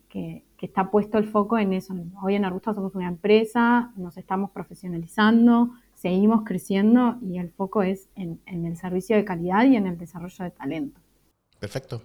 está 0.60 0.92
puesto 0.92 1.18
el 1.18 1.26
foco 1.26 1.58
en 1.58 1.72
eso. 1.72 1.96
Hoy 2.22 2.36
en 2.36 2.44
Arbusta 2.44 2.74
somos 2.74 2.94
una 2.94 3.08
empresa, 3.08 3.94
nos 3.96 4.18
estamos 4.18 4.52
profesionalizando, 4.52 5.70
seguimos 5.94 6.44
creciendo 6.44 7.18
y 7.22 7.38
el 7.38 7.50
foco 7.50 7.82
es 7.82 8.10
en, 8.18 8.42
el 8.46 8.76
servicio 8.76 9.16
de 9.16 9.24
calidad 9.24 9.64
y 9.64 9.78
en 9.78 9.88
el 9.88 9.98
desarrollo 9.98 10.44
de 10.44 10.52
talento. 10.52 11.00
Perfecto. 11.60 12.02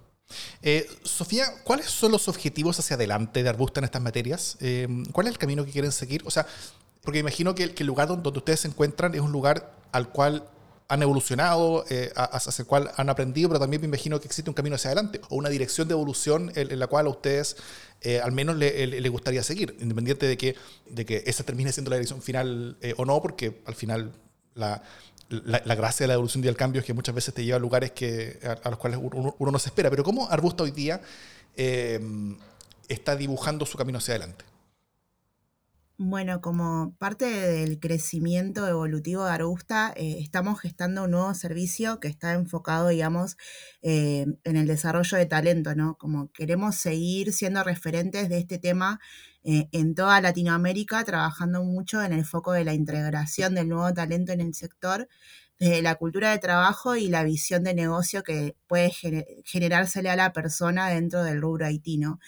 Eh, 0.63 0.87
Sofía, 1.03 1.47
¿cuáles 1.65 1.87
son 1.87 2.13
los 2.13 2.29
objetivos 2.29 2.79
hacia 2.79 2.95
adelante 2.95 3.43
de 3.43 3.49
Arbusta 3.49 3.81
en 3.81 3.85
estas 3.87 4.03
materias? 4.03 4.57
Eh, 4.61 4.87
¿Cuál 5.11 5.27
es 5.27 5.33
el 5.33 5.39
camino 5.39 5.65
que 5.65 5.73
quieren 5.73 5.91
seguir? 5.91 6.23
O 6.27 6.31
sea, 6.31 6.47
porque 7.03 7.19
imagino 7.19 7.57
que, 7.57 7.75
que 7.75 7.83
el 7.83 7.89
lugar 7.89 8.07
donde 8.07 8.29
ustedes 8.29 8.61
se 8.61 8.69
encuentran 8.69 9.17
es 9.17 9.21
un 9.21 9.33
lugar 9.33 9.73
al 9.91 10.11
cual 10.11 10.49
han 10.89 11.03
evolucionado, 11.03 11.85
eh, 11.91 12.11
hacia 12.15 12.63
el 12.63 12.67
cual 12.67 12.91
han 12.97 13.11
aprendido, 13.11 13.51
pero 13.51 13.61
también 13.61 13.83
me 13.83 13.89
imagino 13.89 14.19
que 14.21 14.27
existe 14.27 14.51
un 14.51 14.55
camino 14.55 14.77
hacia 14.77 14.89
adelante 14.89 15.21
o 15.29 15.37
una 15.37 15.51
dirección 15.51 15.87
de 15.87 15.93
evolución 15.93 16.51
en, 16.55 16.79
la 16.79 16.87
cual 16.87 17.07
a 17.07 17.11
ustedes 17.11 17.57
eh, 18.01 18.21
al 18.21 18.33
menos 18.33 18.57
le, 18.57 19.09
gustaría 19.11 19.43
seguir, 19.43 19.77
independiente 19.81 20.27
de 20.27 20.39
que, 20.39 20.57
de 20.89 21.05
que 21.05 21.23
esa 21.27 21.45
termine 21.45 21.73
siendo 21.73 21.91
la 21.91 21.97
dirección 21.97 22.23
final 22.23 22.79
eh, 22.81 22.95
o 22.97 23.05
no, 23.05 23.21
porque 23.21 23.61
al 23.67 23.75
final 23.75 24.13
la, 24.55 24.83
la, 25.29 25.75
gracia 25.75 26.05
de 26.05 26.09
la 26.09 26.15
evolución 26.15 26.43
y 26.43 26.49
el 26.49 26.57
cambio 26.57 26.81
es 26.81 26.87
que 26.87 26.95
muchas 26.95 27.15
veces 27.15 27.35
te 27.35 27.45
lleva 27.45 27.59
a 27.59 27.61
lugares 27.61 27.91
que, 27.91 28.39
a, 28.65 28.71
los 28.71 28.79
cuales 28.79 28.99
uno, 29.03 29.37
uno, 29.39 29.53
no 29.53 29.59
se 29.59 29.69
espera. 29.69 29.91
Pero 29.91 30.03
¿cómo 30.03 30.27
Arbusta 30.31 30.63
hoy 30.63 30.71
día 30.71 31.03
está 32.89 33.15
dibujando 33.15 33.67
su 33.67 33.77
camino 33.77 33.99
hacia 33.99 34.15
adelante? 34.15 34.47
Bueno, 36.01 36.41
como 36.41 36.95
parte 36.99 37.25
del 37.25 37.81
crecimiento 37.81 38.69
evolutivo 38.69 39.25
de 39.25 39.33
Arbusta, 39.33 39.93
eh, 39.97 40.19
estamos 40.21 40.61
gestando 40.61 41.03
un 41.05 41.11
nuevo 41.11 41.35
servicio 41.35 41.99
que 41.99 42.07
está 42.07 42.35
enfocado, 42.35 42.87
digamos, 42.87 43.37
eh, 43.83 44.25
en 44.45 44.57
el 44.57 44.69
desarrollo 44.69 45.19
de 45.19 45.27
talento, 45.27 45.75
¿no? 45.75 45.97
Como 45.99 46.31
queremos 46.31 46.77
seguir 46.77 47.33
siendo 47.33 47.65
referentes 47.65 48.29
de 48.29 48.39
este 48.39 48.59
tema 48.61 49.01
eh, 49.43 49.69
en 49.73 49.97
toda 49.97 50.21
Latinoamérica, 50.21 51.03
trabajando 51.03 51.65
mucho 51.65 52.01
en 52.01 52.13
el 52.13 52.25
foco 52.25 52.53
de 52.53 52.65
la 52.65 52.75
integración 52.75 53.57
del 53.57 53.69
nuevo 53.69 53.93
talento 53.93 54.31
en 54.31 54.41
el 54.41 54.55
sector, 54.55 55.09
desde 55.59 55.83
la 55.83 55.97
cultura 55.97 56.31
de 56.31 56.39
trabajo 56.39 56.95
y 56.95 57.09
la 57.09 57.25
visión 57.25 57.65
de 57.65 57.75
negocio 57.75 58.23
que 58.23 58.55
puede 58.69 58.93
generársele 59.45 60.11
a 60.11 60.17
la 60.17 60.33
persona 60.33 60.91
dentro 60.91 61.25
del 61.25 61.41
rubro 61.41 61.67
haitino 61.67 62.21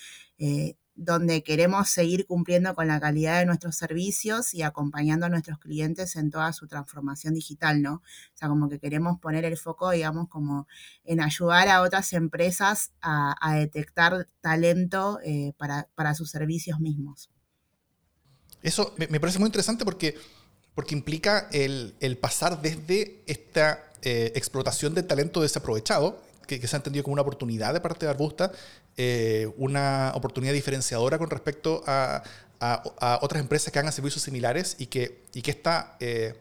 donde 0.95 1.43
queremos 1.43 1.89
seguir 1.89 2.27
cumpliendo 2.27 2.75
con 2.75 2.89
la 2.89 3.01
calidad 3.01 3.39
de 3.39 3.47
nuestros 3.47 3.77
servicios 3.77 4.53
y 4.55 4.63
acompañando 4.63 5.27
a 5.27 5.29
nuestros 5.29 5.59
clientes 5.59 6.17
en 6.17 6.31
toda 6.31 6.53
su 6.53 6.67
transformación 6.67 7.35
digital, 7.35 7.81
¿no? 7.81 7.95
O 7.95 8.03
sea, 8.35 8.49
como 8.49 8.69
que 8.69 8.79
queremos 8.79 9.19
poner 9.19 9.45
el 9.45 9.57
foco, 9.57 9.91
digamos, 9.91 10.29
como 10.29 10.67
en 11.05 11.21
ayudar 11.21 11.69
a 11.69 11.83
otras 11.83 12.13
empresas 12.13 12.93
a, 13.01 13.55
detectar 13.55 14.29
talento 14.41 15.21
eh, 15.25 15.53
para, 15.57 16.15
sus 16.15 16.31
servicios 16.31 16.81
mismos. 16.81 17.31
Eso 18.63 18.95
me, 18.99 19.21
parece 19.21 19.39
muy 19.39 19.47
interesante 19.47 19.85
porque, 19.85 20.17
porque 20.75 20.95
implica 20.95 21.49
el, 21.53 22.19
pasar 22.21 22.61
desde 22.61 23.23
esta 23.27 23.91
eh, 24.03 24.33
explotación 24.35 24.95
del 24.95 25.07
talento 25.07 25.41
desaprovechado, 25.41 26.23
que, 26.47 26.67
se 26.67 26.77
ha 26.77 26.79
entendido 26.79 27.05
como 27.05 27.15
una 27.15 27.23
oportunidad 27.23 27.73
de 27.73 27.81
parte 27.81 28.07
de 28.07 28.11
Arbusta, 28.11 28.53
eh, 28.97 29.49
una 29.57 30.13
oportunidad 30.15 30.53
diferenciadora 30.53 31.19
con 31.19 31.31
respecto 31.31 31.83
a, 31.87 32.23
otras 33.23 33.41
empresas 33.41 33.73
que 33.73 33.79
hagan 33.79 33.91
servicios 33.91 34.23
similares 34.23 34.77
y 34.79 34.87
que, 34.87 35.23
y 35.33 35.43
que 35.43 35.51
esta... 35.51 35.97
Eh, 36.01 36.35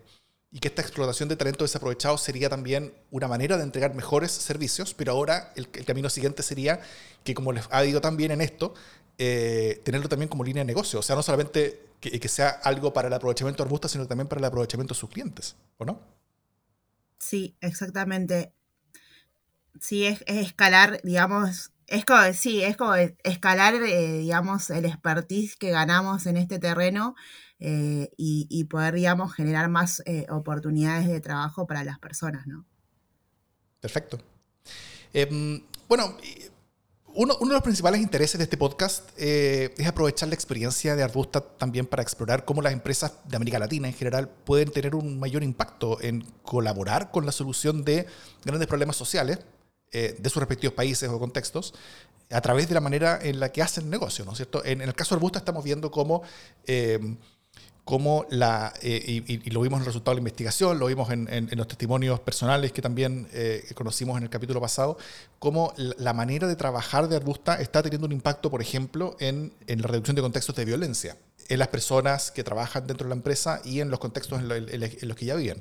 y 0.52 0.60
que 0.60 0.68
esta 0.68 0.82
explotación 0.82 1.30
de 1.30 1.36
talento 1.36 1.64
desaprovechado 1.64 2.18
sería 2.18 2.50
también 2.50 2.92
una 3.12 3.28
manera 3.28 3.56
de 3.56 3.62
entregar 3.62 3.94
mejores 3.94 4.32
servicios, 4.32 4.96
pero 4.96 5.12
ahora 5.12 5.54
el, 5.56 5.70
camino 5.70 6.10
siguiente 6.10 6.42
sería 6.42 6.82
que, 7.24 7.36
como 7.36 7.54
les 7.54 7.66
ha 7.70 7.84
dicho 7.84 8.02
también 8.02 8.32
en 8.32 8.42
esto, 8.42 8.74
eh, 9.20 9.80
tenerlo 9.86 10.10
también 10.10 10.28
como 10.28 10.44
línea 10.44 10.62
de 10.62 10.66
negocio. 10.66 11.02
O 11.02 11.04
sea, 11.04 11.16
no 11.16 11.22
solamente 11.22 11.90
que, 12.00 12.20
que, 12.20 12.28
sea 12.28 12.50
algo 12.50 12.92
para 12.92 13.10
el 13.10 13.14
aprovechamiento 13.14 13.62
de 13.62 13.68
Arbusta, 13.68 13.88
sino 13.88 14.08
también 14.08 14.28
para 14.28 14.40
el 14.40 14.46
aprovechamiento 14.46 14.96
de 14.96 15.00
sus 15.00 15.12
clientes, 15.12 15.56
¿o 15.78 15.86
no? 15.86 16.02
Sí, 17.20 17.56
exactamente 17.62 18.52
sí, 19.80 20.06
es, 20.06 20.24
escalar, 20.28 21.02
digamos, 21.04 21.72
es 21.90 22.06
como, 22.06 22.22
sí, 22.34 22.62
es 22.62 22.78
como 22.78 22.94
escalar, 22.96 23.76
eh, 23.76 24.20
digamos, 24.20 24.70
el 24.70 24.86
expertise 24.86 25.56
que 25.56 25.72
ganamos 25.72 26.26
en 26.28 26.38
este 26.38 26.60
terreno 26.60 27.16
eh, 27.60 28.10
y, 28.16 28.64
poder, 28.66 28.94
digamos, 28.94 29.34
generar 29.34 29.70
más 29.70 30.02
eh, 30.06 30.26
oportunidades 30.30 31.08
de 31.08 31.20
trabajo 31.20 31.66
para 31.68 31.84
las 31.84 32.00
personas, 32.00 32.46
¿no? 32.48 32.66
Perfecto. 33.82 34.20
Em, 35.14 35.62
bueno, 35.88 36.16
uno, 37.16 37.36
de 37.40 37.54
los 37.54 37.64
principales 37.64 38.02
intereses 38.02 38.38
de 38.38 38.44
este 38.44 38.56
podcast 38.56 39.10
es 39.18 39.88
aprovechar 39.88 40.30
la 40.30 40.36
experiencia 40.36 40.96
de 40.96 41.02
Arbusta 41.02 41.42
también 41.42 41.88
para 41.88 42.04
explorar 42.04 42.46
cómo 42.46 42.62
las 42.62 42.72
empresas 42.72 43.14
de 43.28 43.36
América 43.36 43.58
Latina 43.58 43.88
en 43.88 43.96
general 43.96 44.30
pueden 44.30 44.72
tener 44.72 44.94
un 44.94 45.20
mayor 45.20 45.42
impacto 45.42 46.00
en 46.02 46.22
colaborar 46.44 47.10
con 47.10 47.26
la 47.26 47.32
solución 47.32 47.84
de 47.84 48.06
grandes 48.46 48.68
problemas 48.68 48.96
sociales 48.96 49.40
eh, 49.92 50.16
de 50.18 50.30
sus 50.30 50.40
respectivos 50.40 50.74
países 50.74 51.10
o 51.10 51.20
contextos 51.20 51.74
a 52.32 52.42
través 52.42 52.68
de 52.68 52.76
la 52.76 52.82
manera 52.82 53.20
en 53.22 53.40
la 53.40 53.52
que 53.52 53.62
hacen 53.62 53.90
negocio, 53.90 54.24
¿no 54.24 54.32
es 54.32 54.38
cierto? 54.38 54.64
En, 54.64 54.82
el 54.82 54.94
caso 54.94 55.16
de 55.16 55.18
Arbusta 55.18 55.40
estamos 55.40 55.64
viendo 55.64 55.92
cómo... 55.92 56.24
Eh, 56.66 57.00
cómo 57.90 58.28
la, 58.30 58.72
eh, 58.84 59.24
y, 59.26 59.50
lo 59.50 59.62
vimos 59.62 59.78
en 59.78 59.82
el 59.82 59.86
resultado 59.88 60.12
de 60.12 60.18
la 60.18 60.20
investigación, 60.20 60.78
lo 60.78 60.86
vimos 60.86 61.10
en, 61.10 61.50
los 61.58 61.68
testimonios 61.68 62.20
personales 62.20 62.72
que 62.72 62.84
también 62.84 63.28
eh, 63.34 63.68
conocimos 63.74 64.16
en 64.18 64.26
el 64.26 64.30
capítulo 64.30 64.62
pasado, 64.62 64.96
cómo 65.40 65.74
la 65.76 66.14
manera 66.14 66.48
de 66.48 66.56
trabajar 66.56 67.08
de 67.08 67.16
Arbusta 67.16 67.56
está 67.60 67.82
teniendo 67.82 68.06
un 68.06 68.12
impacto, 68.12 68.52
por 68.52 68.62
ejemplo, 68.62 69.18
en, 69.20 69.54
la 69.66 69.88
reducción 69.88 70.16
de 70.16 70.22
contextos 70.22 70.56
de 70.56 70.66
violencia 70.66 71.18
en 71.48 71.58
las 71.58 71.70
personas 71.70 72.30
que 72.30 72.44
trabajan 72.44 72.86
dentro 72.86 73.06
de 73.06 73.10
la 73.10 73.16
empresa 73.16 73.60
y 73.66 73.80
en 73.80 73.90
los 73.90 74.00
contextos 74.00 74.40
en, 74.40 75.08
los 75.08 75.18
que 75.18 75.26
ya 75.26 75.34
viven. 75.34 75.60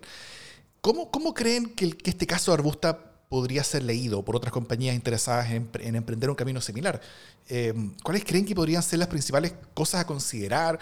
¿Cómo, 0.82 1.10
cómo 1.10 1.32
creen 1.32 1.74
que, 1.74 1.96
este 2.04 2.26
caso 2.26 2.50
de 2.50 2.56
Arbusta 2.56 3.17
podría 3.28 3.62
ser 3.64 3.82
leído 3.82 4.24
por 4.24 4.36
otras 4.36 4.52
compañías 4.52 4.94
interesadas 4.94 5.50
en, 5.50 5.94
emprender 5.94 6.30
un 6.30 6.36
camino 6.36 6.60
similar? 6.60 7.00
Eh, 7.48 7.74
¿Cuáles 8.02 8.24
creen 8.24 8.44
que 8.44 8.54
podrían 8.54 8.82
ser 8.82 8.98
las 8.98 9.08
principales 9.08 9.54
cosas 9.74 10.02
a 10.02 10.06
considerar? 10.06 10.78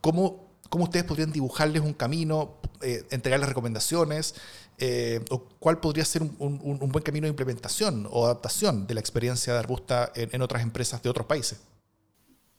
¿Cómo 0.00 0.44
cómo 0.74 0.84
ustedes 0.84 1.04
podrían 1.04 1.30
dibujarles 1.30 1.82
un 1.82 1.92
camino, 1.92 2.54
eh, 2.82 3.04
entregarles 3.12 3.48
recomendaciones, 3.48 4.34
eh, 4.78 5.24
o 5.30 5.44
cuál 5.60 5.78
podría 5.78 6.04
ser 6.04 6.22
un, 6.22 6.58
buen 6.58 7.04
camino 7.04 7.26
de 7.26 7.30
implementación 7.30 8.08
o 8.10 8.24
adaptación 8.24 8.84
de 8.88 8.94
la 8.94 9.00
experiencia 9.00 9.52
de 9.52 9.60
Arbusta 9.60 10.10
en, 10.16 10.42
otras 10.42 10.64
empresas 10.64 11.00
de 11.00 11.08
otros 11.08 11.26
países. 11.26 11.64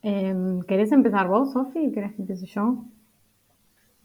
Em, 0.01 0.61
¿Querés 0.61 0.93
empezar 0.93 1.27
vos, 1.27 1.51
Sofi? 1.51 1.91
¿Querés 1.91 2.13
que 2.13 2.21
empiece 2.21 2.45
yo? 2.45 2.85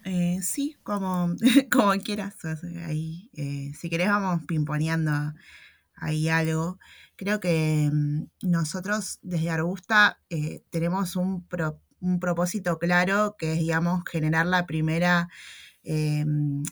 Eh, 0.05 0.41
sí, 0.43 0.77
como, 0.83 1.35
como 1.71 1.93
quieras. 2.03 2.35
Ahí, 2.87 3.31
si 3.75 3.91
querés 3.91 4.09
vamos 4.09 4.45
pimponeando 4.47 5.35
ahí 5.95 6.29
algo. 6.29 6.79
Creo 7.17 7.41
que 7.41 7.85
em, 7.85 8.29
nosotros 8.43 9.19
desde 9.23 9.51
Arbusta 9.51 10.21
tenemos 10.71 11.17
un, 11.17 11.47
pro, 11.47 11.81
un 12.01 12.21
propósito 12.21 12.79
claro 12.79 13.37
que 13.39 13.53
es, 13.55 13.59
digamos, 13.59 14.03
generar 14.11 14.47
la 14.47 14.67
primera 14.67 15.29
eh, 15.83 16.25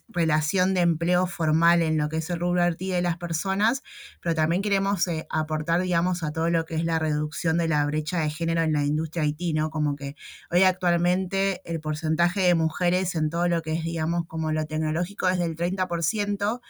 relación 0.09 0.75
de 0.75 0.81
empleo 0.83 1.27
formal 1.27 1.81
en 1.83 1.97
lo 1.97 2.09
que 2.09 2.19
es 2.19 2.29
el 2.31 2.41
rubro 2.41 2.63
arti 2.63 2.91
de 2.91 3.01
las 3.01 3.17
personas, 3.17 3.83
pero 4.21 4.35
también 4.35 4.61
queremos 4.61 5.07
eh, 5.09 5.27
aportar, 5.31 5.81
digamos, 5.81 6.23
a 6.23 6.33
todo 6.33 6.51
lo 6.51 6.65
que 6.65 6.75
es 6.75 6.85
la 6.85 6.99
reducción 6.99 7.57
de 7.59 7.69
la 7.69 7.85
brecha 7.87 8.21
de 8.21 8.31
género 8.31 8.63
en 8.63 8.73
la 8.73 8.85
industria 8.85 9.25
IT, 9.25 9.55
¿no? 9.55 9.71
Como 9.71 9.97
que 9.97 10.15
hoy 10.51 10.65
actualmente 10.65 11.63
el 11.65 11.81
porcentaje 11.81 12.43
de 12.43 12.55
mujeres 12.55 13.15
en 13.15 13.31
todo 13.31 13.49
lo 13.49 13.63
que 13.63 13.73
es, 13.73 13.85
digamos, 13.85 14.27
como 14.27 14.53
lo 14.53 14.67
tecnológico 14.67 15.29
es 15.29 15.39
del 15.39 15.57
30% 15.57 16.61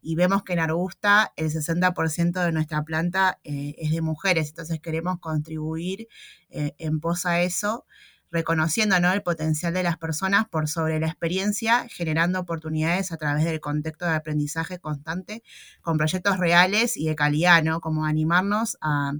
y 0.00 0.14
vemos 0.14 0.44
que 0.44 0.52
en 0.52 0.60
Arbusta 0.60 1.32
el 1.36 1.50
60% 1.50 2.44
de 2.44 2.52
nuestra 2.52 2.84
planta 2.84 3.40
eh, 3.42 3.74
es 3.78 3.90
de 3.90 4.02
mujeres, 4.02 4.50
entonces 4.50 4.80
queremos 4.80 5.18
contribuir 5.18 6.08
en 6.50 7.00
pos 7.00 7.26
a 7.26 7.42
eso 7.42 7.84
reconociendo 8.30 8.96
el 8.96 9.22
potencial 9.22 9.72
de 9.74 9.82
las 9.82 9.96
personas 9.96 10.48
por 10.48 10.68
sobre 10.68 11.00
la 11.00 11.06
experiencia, 11.06 11.86
generando 11.88 12.40
oportunidades 12.40 13.12
a 13.12 13.16
través 13.16 13.44
del 13.44 13.60
contexto 13.60 14.04
de 14.06 14.12
aprendizaje 14.12 14.78
constante 14.78 15.42
con 15.80 15.96
proyectos 15.98 16.38
reales 16.38 16.96
y 16.96 17.06
de 17.06 17.14
calidad, 17.14 17.62
¿no? 17.62 17.80
Como 17.80 18.04
animarnos 18.04 18.76
a, 18.80 19.12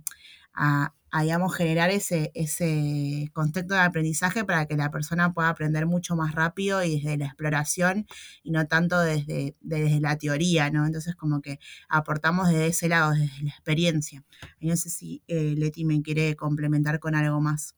digamos, 1.23 1.55
generar 1.57 1.90
ese, 1.90 2.31
ese 2.35 3.31
contexto 3.33 3.75
de 3.75 3.81
aprendizaje 3.81 4.44
para 4.44 4.66
que 4.66 4.77
la 4.77 4.90
persona 4.90 5.33
pueda 5.33 5.49
aprender 5.49 5.87
mucho 5.87 6.16
más 6.16 6.35
rápido 6.35 6.83
y 6.83 7.01
desde 7.01 7.16
la 7.16 7.27
exploración 7.27 8.07
y 8.42 8.51
no 8.51 8.66
tanto 8.66 9.01
desde, 9.01 9.57
desde 9.61 10.01
la 10.01 10.18
teoría, 10.18 10.71
¿no? 10.71 10.85
Entonces, 10.87 11.14
como 11.16 11.40
que 11.40 11.59
aportamos 11.88 12.49
desde 12.49 12.66
ese 12.68 12.88
lado, 12.88 13.12
desde 13.12 13.42
la 13.44 13.51
experiencia. 13.51 14.23
Y 14.61 14.68
no 14.68 14.77
sé 14.77 14.90
si 14.90 15.23
eh, 15.29 15.55
Leti 15.57 15.85
me 15.85 16.03
quiere 16.03 16.37
complementar 16.37 16.99
con 17.01 17.14
algo 17.14 17.40
más. 17.40 17.75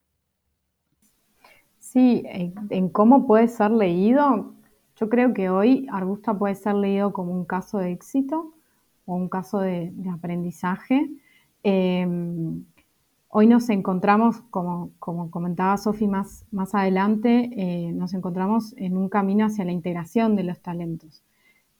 Sí, 1.92 2.22
en, 2.24 2.88
cómo 2.90 3.26
puede 3.26 3.48
ser 3.48 3.72
leído, 3.72 4.54
yo 4.94 5.08
creo 5.08 5.34
que 5.34 5.50
hoy 5.50 5.88
Arbusta 5.90 6.38
puede 6.38 6.54
ser 6.54 6.76
leído 6.76 7.12
como 7.12 7.32
un 7.32 7.44
caso 7.44 7.78
de 7.78 7.90
éxito 7.90 8.54
o 9.06 9.16
un 9.16 9.28
caso 9.28 9.58
de, 9.58 9.92
aprendizaje. 10.08 11.10
Em, 11.64 12.64
hoy 13.28 13.48
nos 13.48 13.68
encontramos, 13.70 14.40
como, 14.50 14.92
comentaba 15.00 15.76
Sofi 15.78 16.06
más, 16.06 16.46
más 16.52 16.76
adelante, 16.76 17.50
eh, 17.56 17.92
nos 17.92 18.14
encontramos 18.14 18.72
en 18.76 18.96
un 18.96 19.08
camino 19.08 19.46
hacia 19.46 19.64
la 19.64 19.72
integración 19.72 20.36
de 20.36 20.44
los 20.44 20.60
talentos. 20.60 21.24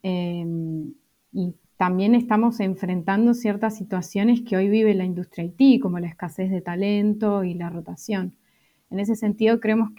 Em, 0.03 0.93
y 1.33 1.55
también 1.77 2.17
estamos 2.17 2.59
enfrentando 2.59 3.33
ciertas 3.33 3.77
situaciones 3.77 4.41
que 4.41 4.57
hoy 4.57 4.69
vive 4.71 4.93
la 4.95 5.05
industria 5.05 5.45
IT, 5.45 5.81
como 5.81 6.01
la 6.01 6.09
escasez 6.09 6.51
de 6.51 6.63
talento 6.63 7.45
y 7.45 7.55
la 7.55 7.71
rotación. 7.71 8.35
En 8.91 9.01
ese 9.01 9.17
sentido, 9.17 9.61
creemos, 9.61 9.91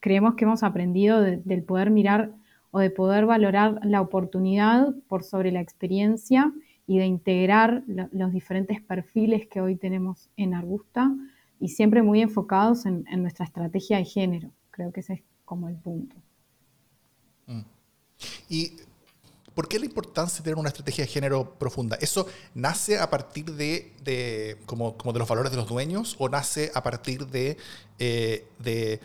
que 0.00 0.44
hemos 0.44 0.62
aprendido 0.62 1.20
del 1.20 1.62
poder 1.62 1.90
mirar 1.90 2.32
o 2.70 2.78
de 2.78 2.90
poder 2.90 3.26
valorar 3.26 3.80
la 3.82 4.00
oportunidad 4.00 4.94
por 5.08 5.24
sobre 5.24 5.50
la 5.50 5.60
experiencia 5.60 6.52
y 6.86 6.98
de 6.98 7.06
integrar 7.06 7.82
los 7.86 8.32
diferentes 8.32 8.80
perfiles 8.80 9.46
que 9.48 9.60
hoy 9.60 9.76
tenemos 9.76 10.28
en 10.36 10.54
Arbusta 10.54 11.12
y 11.58 11.68
siempre 11.68 12.02
muy 12.02 12.20
enfocados 12.20 12.86
en, 12.86 13.04
nuestra 13.22 13.46
estrategia 13.46 13.96
de 13.96 14.04
género. 14.04 14.50
Creo 14.70 14.92
que 14.92 15.00
ese 15.00 15.14
es 15.14 15.22
como 15.44 15.68
el 15.68 15.76
punto. 15.76 16.16
Mm. 17.46 17.60
Y 18.50 18.72
¿Por 19.56 19.68
qué 19.68 19.78
la 19.78 19.86
importancia 19.86 20.40
de 20.40 20.44
tener 20.44 20.58
una 20.58 20.68
estrategia 20.68 21.06
de 21.06 21.10
género 21.10 21.58
profunda? 21.58 21.96
¿Eso 22.02 22.26
nace 22.54 22.98
a 22.98 23.08
partir 23.08 23.54
de, 23.54 24.58
como, 24.66 24.94
de 25.14 25.18
los 25.18 25.26
valores 25.26 25.50
de 25.50 25.56
los 25.56 25.66
dueños 25.66 26.14
o 26.18 26.28
nace 26.28 26.70
a 26.74 26.82
partir 26.82 27.26
de, 27.26 27.56
eh, 27.98 28.46
de, 28.58 29.00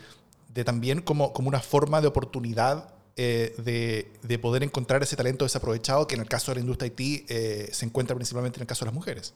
también 0.62 1.00
como, 1.00 1.32
como 1.32 1.48
una 1.48 1.60
forma 1.60 2.02
de 2.02 2.08
oportunidad 2.08 2.92
eh, 3.16 3.54
de, 4.22 4.38
poder 4.40 4.62
encontrar 4.62 5.02
ese 5.02 5.16
talento 5.16 5.46
desaprovechado 5.46 6.06
que 6.06 6.16
en 6.16 6.20
el 6.20 6.28
caso 6.28 6.50
de 6.50 6.56
la 6.56 6.60
industria 6.60 6.92
IT 6.94 7.30
eh, 7.30 7.70
se 7.72 7.86
encuentra 7.86 8.14
principalmente 8.14 8.58
en 8.58 8.64
el 8.64 8.66
caso 8.66 8.84
de 8.84 8.90
las 8.90 8.94
mujeres? 8.94 9.32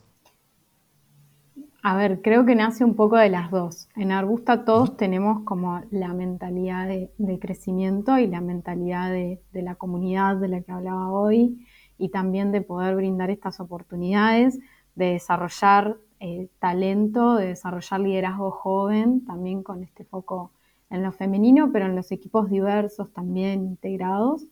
A 1.88 1.94
ver, 1.94 2.20
creo 2.20 2.44
que 2.44 2.56
nace 2.56 2.84
un 2.84 2.96
poco 2.96 3.14
de 3.16 3.28
las 3.28 3.48
dos. 3.52 3.88
En 3.94 4.10
Arbusta 4.10 4.64
todos 4.64 4.96
tenemos 4.96 5.44
como 5.44 5.82
la 5.92 6.12
mentalidad 6.14 6.88
de, 6.88 7.38
crecimiento 7.38 8.18
y 8.18 8.26
la 8.26 8.40
mentalidad 8.40 9.12
de, 9.12 9.40
la 9.52 9.76
comunidad 9.76 10.34
de 10.34 10.48
la 10.48 10.62
que 10.62 10.72
hablaba 10.72 11.12
hoy 11.12 11.64
y 11.96 12.08
también 12.08 12.50
de 12.50 12.60
poder 12.60 12.96
brindar 12.96 13.30
estas 13.30 13.60
oportunidades, 13.60 14.58
de 14.96 15.12
desarrollar 15.12 15.96
eh, 16.18 16.48
talento, 16.58 17.36
de 17.36 17.46
desarrollar 17.46 18.00
liderazgo 18.00 18.50
joven, 18.50 19.24
también 19.24 19.62
con 19.62 19.84
este 19.84 20.02
foco 20.02 20.50
en 20.90 21.04
lo 21.04 21.12
femenino, 21.12 21.70
pero 21.72 21.86
en 21.86 21.94
los 21.94 22.10
equipos 22.10 22.50
diversos 22.50 23.12
también 23.12 23.64
integrados. 23.64 24.44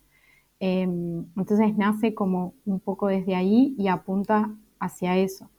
Em, 0.61 1.27
entonces 1.37 1.77
nace 1.77 2.15
como 2.15 2.55
un 2.65 2.79
poco 2.79 3.09
desde 3.09 3.35
ahí 3.35 3.75
y 3.77 3.89
apunta 3.89 4.55
hacia 4.79 5.17
eso. 5.17 5.51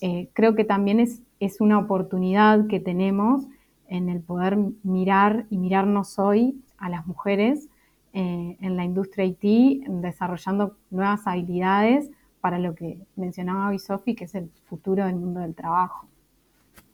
Eh, 0.00 0.30
creo 0.32 0.54
que 0.54 0.64
también 0.64 1.00
es, 1.00 1.20
es, 1.40 1.60
una 1.60 1.78
oportunidad 1.78 2.66
que 2.68 2.80
tenemos 2.80 3.42
en 3.88 4.08
el 4.08 4.20
poder 4.20 4.56
mirar 4.82 5.46
y 5.50 5.58
mirarnos 5.58 6.18
hoy 6.18 6.62
a 6.78 6.88
las 6.88 7.06
mujeres 7.06 7.68
eh, 8.12 8.56
en 8.60 8.76
la 8.76 8.84
industria 8.84 9.24
IT, 9.24 9.86
desarrollando 9.88 10.76
nuevas 10.90 11.20
habilidades 11.26 12.10
para 12.40 12.58
lo 12.58 12.74
que 12.74 12.98
mencionaba 13.16 13.68
hoy 13.68 13.78
Sofi, 13.78 14.14
que 14.14 14.24
es 14.24 14.34
el 14.34 14.50
futuro 14.68 15.04
del 15.04 15.16
mundo 15.16 15.40
del 15.40 15.54
trabajo. 15.54 16.08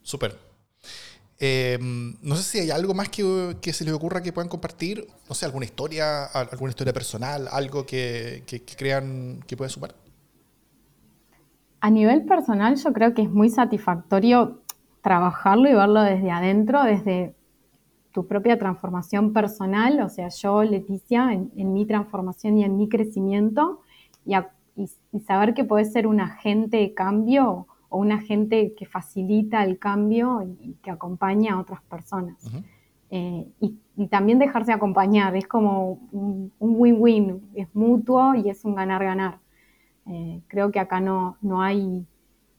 Súper. 0.03 0.37
Eh, 1.39 1.79
no 1.81 2.35
sé 2.37 2.43
si 2.43 2.59
hay 2.59 2.71
algo 2.71 2.95
más 2.95 3.09
que, 3.09 3.57
que, 3.61 3.73
se 3.73 3.85
les 3.85 3.95
ocurra 3.95 4.23
que 4.23 4.33
puedan 4.33 4.49
compartir, 4.49 5.07
no 5.29 5.35
sé, 5.35 5.45
alguna 5.45 5.67
historia, 5.67 6.25
alguna 6.25 6.71
historia 6.71 6.93
personal, 6.93 7.49
algo 7.51 7.85
que, 7.85 8.43
que, 8.47 8.63
que 8.63 8.77
crean 8.77 9.43
que 9.47 9.57
puede 9.57 9.71
sumar. 9.71 9.95
A 11.87 11.91
nivel 11.91 12.25
personal 12.25 12.75
yo 12.75 12.93
creo 12.93 13.15
que 13.15 13.23
es 13.23 13.31
muy 13.31 13.49
satisfactorio 13.49 14.59
trabajarlo 15.03 15.71
y 15.71 15.73
verlo 15.73 16.03
desde 16.03 16.33
adentro, 16.33 16.83
desde 16.83 17.37
tu 18.11 18.27
propia 18.27 18.59
transformación 18.59 19.33
personal, 19.33 20.01
o 20.01 20.09
sea, 20.09 20.27
yo, 20.31 20.65
Leticia, 20.65 21.33
en, 21.33 21.73
mi 21.73 21.87
transformación 21.87 22.59
y 22.59 22.65
en 22.65 22.77
mi 22.77 22.89
crecimiento, 22.89 23.83
y, 24.25 25.21
saber 25.21 25.55
que 25.55 25.63
puedes 25.63 25.93
ser 25.93 26.09
un 26.09 26.19
agente 26.19 26.79
de 26.79 26.93
cambio 26.93 27.69
o 27.89 27.99
un 27.99 28.11
agente 28.11 28.75
que 28.77 28.87
facilita 28.87 29.63
el 29.63 29.79
cambio 29.79 30.43
y, 30.43 30.73
que 30.83 30.91
acompaña 30.91 31.55
a 31.55 31.61
otras 31.61 31.83
personas. 31.83 32.37
Eh, 33.11 33.47
y, 33.61 34.07
también 34.09 34.41
dejarse 34.41 34.73
acompañar, 34.73 35.37
es 35.37 35.47
como 35.47 36.01
un 36.11 36.51
win-win, 36.59 37.49
es 37.55 37.73
mutuo 37.77 38.35
y 38.35 38.51
es 38.51 38.65
un 38.65 38.75
ganar-ganar. 38.75 39.39
Eh, 40.09 40.41
creo 40.47 40.71
que 40.71 40.79
acá 40.79 41.01
no, 41.01 41.37
no, 41.41 41.63
hay, 41.63 42.07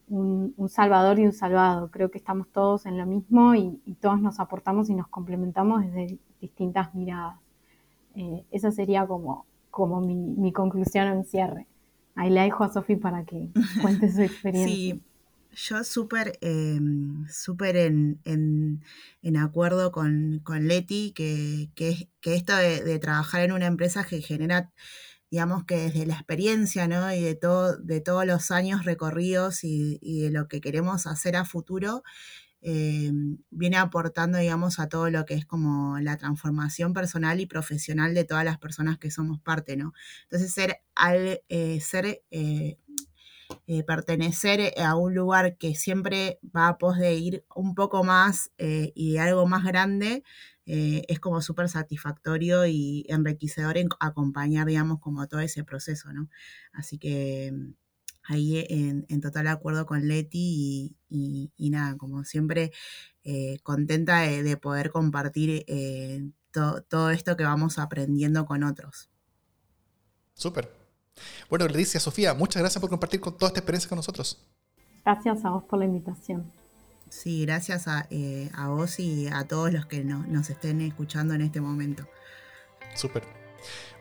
un, 0.08 0.68
salvador 0.68 1.18
y 1.18 1.26
un 1.26 1.32
salvado. 1.32 1.90
Creo 1.90 2.10
que 2.10 2.18
estamos 2.18 2.48
todos 2.48 2.86
en 2.86 2.98
lo 2.98 3.06
mismo 3.06 3.54
y, 3.54 3.80
todos 4.00 4.20
nos 4.20 4.40
aportamos 4.40 4.88
y 4.90 4.94
nos 4.94 5.08
complementamos 5.08 5.82
desde 5.82 6.18
distintas 6.40 6.94
miradas. 6.94 7.38
Eh, 8.14 8.44
esa 8.50 8.70
sería 8.70 9.06
como, 9.06 9.46
como 9.70 10.00
mi, 10.00 10.52
conclusión 10.52 11.06
en 11.08 11.24
cierre. 11.24 11.66
Ahí 12.14 12.30
le 12.30 12.40
dejo 12.40 12.64
a 12.64 12.72
Sofi 12.72 12.96
para 12.96 13.24
que 13.24 13.48
cuente 13.82 14.10
su 14.10 14.22
experiencia. 14.22 14.74
Sí, 14.74 15.02
yo 15.52 15.82
súper 15.84 16.38
súper 17.28 17.76
en, 17.76 18.20
en, 18.24 19.36
acuerdo 19.36 19.92
con, 19.92 20.40
con 20.42 20.68
Leti, 20.68 21.12
que, 21.12 21.70
que, 21.74 22.08
esto 22.22 22.56
de, 22.56 22.82
de, 22.82 22.98
trabajar 22.98 23.42
en 23.42 23.52
una 23.52 23.66
empresa 23.66 24.04
que 24.04 24.20
genera 24.20 24.70
digamos 25.30 25.64
que 25.64 25.76
desde 25.76 26.06
la 26.06 26.14
experiencia, 26.14 26.88
¿no? 26.88 27.12
Y 27.12 27.20
de, 27.20 27.34
todo, 27.34 27.76
de 27.76 28.00
todos 28.00 28.24
los 28.26 28.50
años 28.50 28.84
recorridos 28.84 29.64
y, 29.64 29.98
de 30.22 30.30
lo 30.30 30.48
que 30.48 30.60
queremos 30.60 31.06
hacer 31.06 31.36
a 31.36 31.44
futuro, 31.44 32.02
eh, 32.60 33.12
viene 33.50 33.76
aportando, 33.76 34.38
digamos, 34.38 34.80
a 34.80 34.88
todo 34.88 35.10
lo 35.10 35.24
que 35.24 35.34
es 35.34 35.46
como 35.46 35.98
la 36.00 36.16
transformación 36.16 36.92
personal 36.92 37.40
y 37.40 37.46
profesional 37.46 38.14
de 38.14 38.24
todas 38.24 38.44
las 38.44 38.58
personas 38.58 38.98
que 38.98 39.10
somos 39.10 39.40
parte, 39.40 39.76
¿no? 39.76 39.92
Entonces, 40.24 40.52
ser, 40.52 40.80
al, 40.94 41.42
eh, 41.48 41.80
ser 41.80 42.22
eh, 42.30 42.78
pertenecer 43.86 44.72
a 44.82 44.96
un 44.96 45.14
lugar 45.14 45.56
que 45.58 45.74
siempre 45.74 46.38
va 46.56 46.68
a 46.68 46.78
pos 46.78 46.96
de 46.98 47.14
ir 47.14 47.44
un 47.54 47.74
poco 47.74 48.02
más 48.02 48.50
y 48.58 49.12
de 49.12 49.20
algo 49.20 49.46
más 49.46 49.64
grande, 49.64 50.22
eh, 50.70 51.06
es 51.08 51.18
como 51.18 51.40
súper 51.40 51.70
satisfactorio 51.70 52.66
y 52.66 53.06
enriquecedor 53.08 53.78
en 53.78 53.88
acompañar, 54.00 54.66
digamos, 54.66 55.00
como 55.00 55.26
todo 55.26 55.40
ese 55.40 55.64
proceso, 55.64 56.12
¿no? 56.12 56.28
Así 56.74 56.98
que 56.98 57.50
mm, 57.54 57.72
ahí 58.24 58.66
en, 58.68 59.20
total 59.22 59.46
acuerdo 59.46 59.86
con 59.86 60.06
Leti 60.06 60.94
y, 61.08 61.70
nada, 61.70 61.96
como 61.96 62.22
siempre, 62.24 62.70
eh, 63.24 63.58
contenta 63.62 64.20
de, 64.20 64.56
poder 64.58 64.90
compartir 64.90 65.64
eh, 65.68 66.28
todo 66.52 67.10
esto 67.10 67.34
que 67.38 67.44
vamos 67.44 67.78
aprendiendo 67.78 68.44
con 68.44 68.62
otros. 68.62 69.08
Súper. 70.34 70.77
Bueno, 71.48 71.66
Leticia, 71.66 72.00
Sofía, 72.00 72.34
muchas 72.34 72.60
gracias 72.60 72.80
por 72.80 72.90
compartir 72.90 73.20
con 73.20 73.36
toda 73.36 73.48
esta 73.48 73.60
experiencia 73.60 73.88
con 73.88 73.96
nosotros. 73.96 74.44
Gracias 75.04 75.44
a 75.44 75.50
vos 75.50 75.64
por 75.64 75.78
la 75.78 75.86
invitación. 75.86 76.50
Sí, 77.08 77.46
gracias 77.46 77.86
eh, 78.10 78.50
a, 78.54 78.68
vos 78.68 79.00
y 79.00 79.28
a 79.28 79.46
todos 79.46 79.72
los 79.72 79.86
que 79.86 80.04
nos 80.04 80.50
estén 80.50 80.80
escuchando 80.82 81.34
en 81.34 81.40
este 81.40 81.60
momento. 81.60 82.06
Súper. 82.94 83.22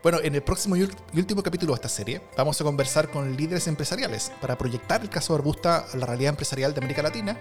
Bueno, 0.03 0.19
en 0.21 0.35
el 0.35 0.43
próximo 0.43 0.75
y 0.75 0.83
último 0.83 1.41
capítulo 1.41 1.73
de 1.73 1.77
esta 1.77 1.89
serie 1.89 2.21
vamos 2.37 2.59
a 2.61 2.63
conversar 2.63 3.09
con 3.09 3.35
líderes 3.35 3.67
empresariales 3.67 4.31
para 4.39 4.57
proyectar 4.57 5.01
el 5.01 5.09
caso 5.09 5.33
de 5.33 5.39
Arbusta 5.39 5.85
a 5.91 5.97
la 5.97 6.05
realidad 6.05 6.29
empresarial 6.29 6.73
de 6.73 6.79
América 6.79 7.01
Latina 7.01 7.37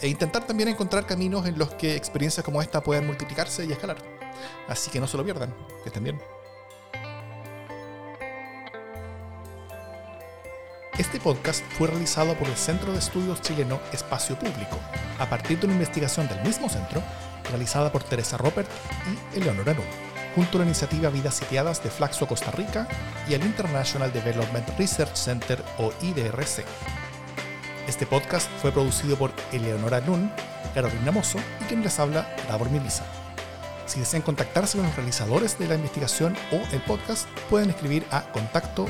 e 0.00 0.08
intentar 0.08 0.46
también 0.46 0.68
encontrar 0.68 1.06
caminos 1.06 1.46
en 1.46 1.58
los 1.58 1.74
que 1.74 1.96
experiencias 1.96 2.44
como 2.44 2.62
esta 2.62 2.82
puedan 2.82 3.06
multiplicarse 3.06 3.66
y 3.66 3.72
escalar. 3.72 3.98
Así 4.68 4.90
que 4.90 5.00
no 5.00 5.06
se 5.06 5.16
lo 5.16 5.24
pierdan, 5.24 5.54
que 5.82 5.88
estén 5.88 6.04
bien. 6.04 6.37
Este 10.98 11.20
podcast 11.20 11.62
fue 11.78 11.86
realizado 11.86 12.34
por 12.34 12.48
el 12.48 12.56
Centro 12.56 12.90
de 12.92 12.98
Estudios 12.98 13.40
Chileno 13.40 13.78
Espacio 13.92 14.36
Público, 14.36 14.80
a 15.20 15.30
partir 15.30 15.60
de 15.60 15.66
una 15.66 15.74
investigación 15.74 16.26
del 16.26 16.42
mismo 16.42 16.68
centro, 16.68 17.00
realizada 17.48 17.92
por 17.92 18.02
Teresa 18.02 18.36
Robert 18.36 18.68
y 19.06 19.38
Eleonora 19.38 19.74
Nun, 19.74 19.86
junto 20.34 20.58
a 20.58 20.60
la 20.60 20.66
iniciativa 20.66 21.08
Vidas 21.08 21.36
Sitiadas 21.36 21.84
de 21.84 21.90
Flaxo 21.90 22.26
Costa 22.26 22.50
Rica 22.50 22.88
y 23.28 23.34
el 23.34 23.44
International 23.44 24.12
Development 24.12 24.68
Research 24.76 25.14
Center 25.14 25.62
o 25.78 25.92
IDRC. 26.02 26.64
Este 27.86 28.04
podcast 28.04 28.50
fue 28.60 28.72
producido 28.72 29.16
por 29.16 29.30
Eleonora 29.52 30.00
Nun, 30.00 30.32
Carolina 30.74 31.12
Mozo 31.12 31.38
y 31.60 31.64
quien 31.66 31.84
les 31.84 31.96
habla, 32.00 32.28
Davor 32.48 32.70
Milisa. 32.70 33.04
Si 33.88 33.98
desean 33.98 34.22
contactarse 34.22 34.76
con 34.76 34.86
los 34.86 34.94
realizadores 34.94 35.58
de 35.58 35.66
la 35.66 35.74
investigación 35.74 36.36
o 36.52 36.56
el 36.74 36.80
podcast, 36.82 37.26
pueden 37.48 37.70
escribir 37.70 38.04
a 38.10 38.30
contacto. 38.32 38.86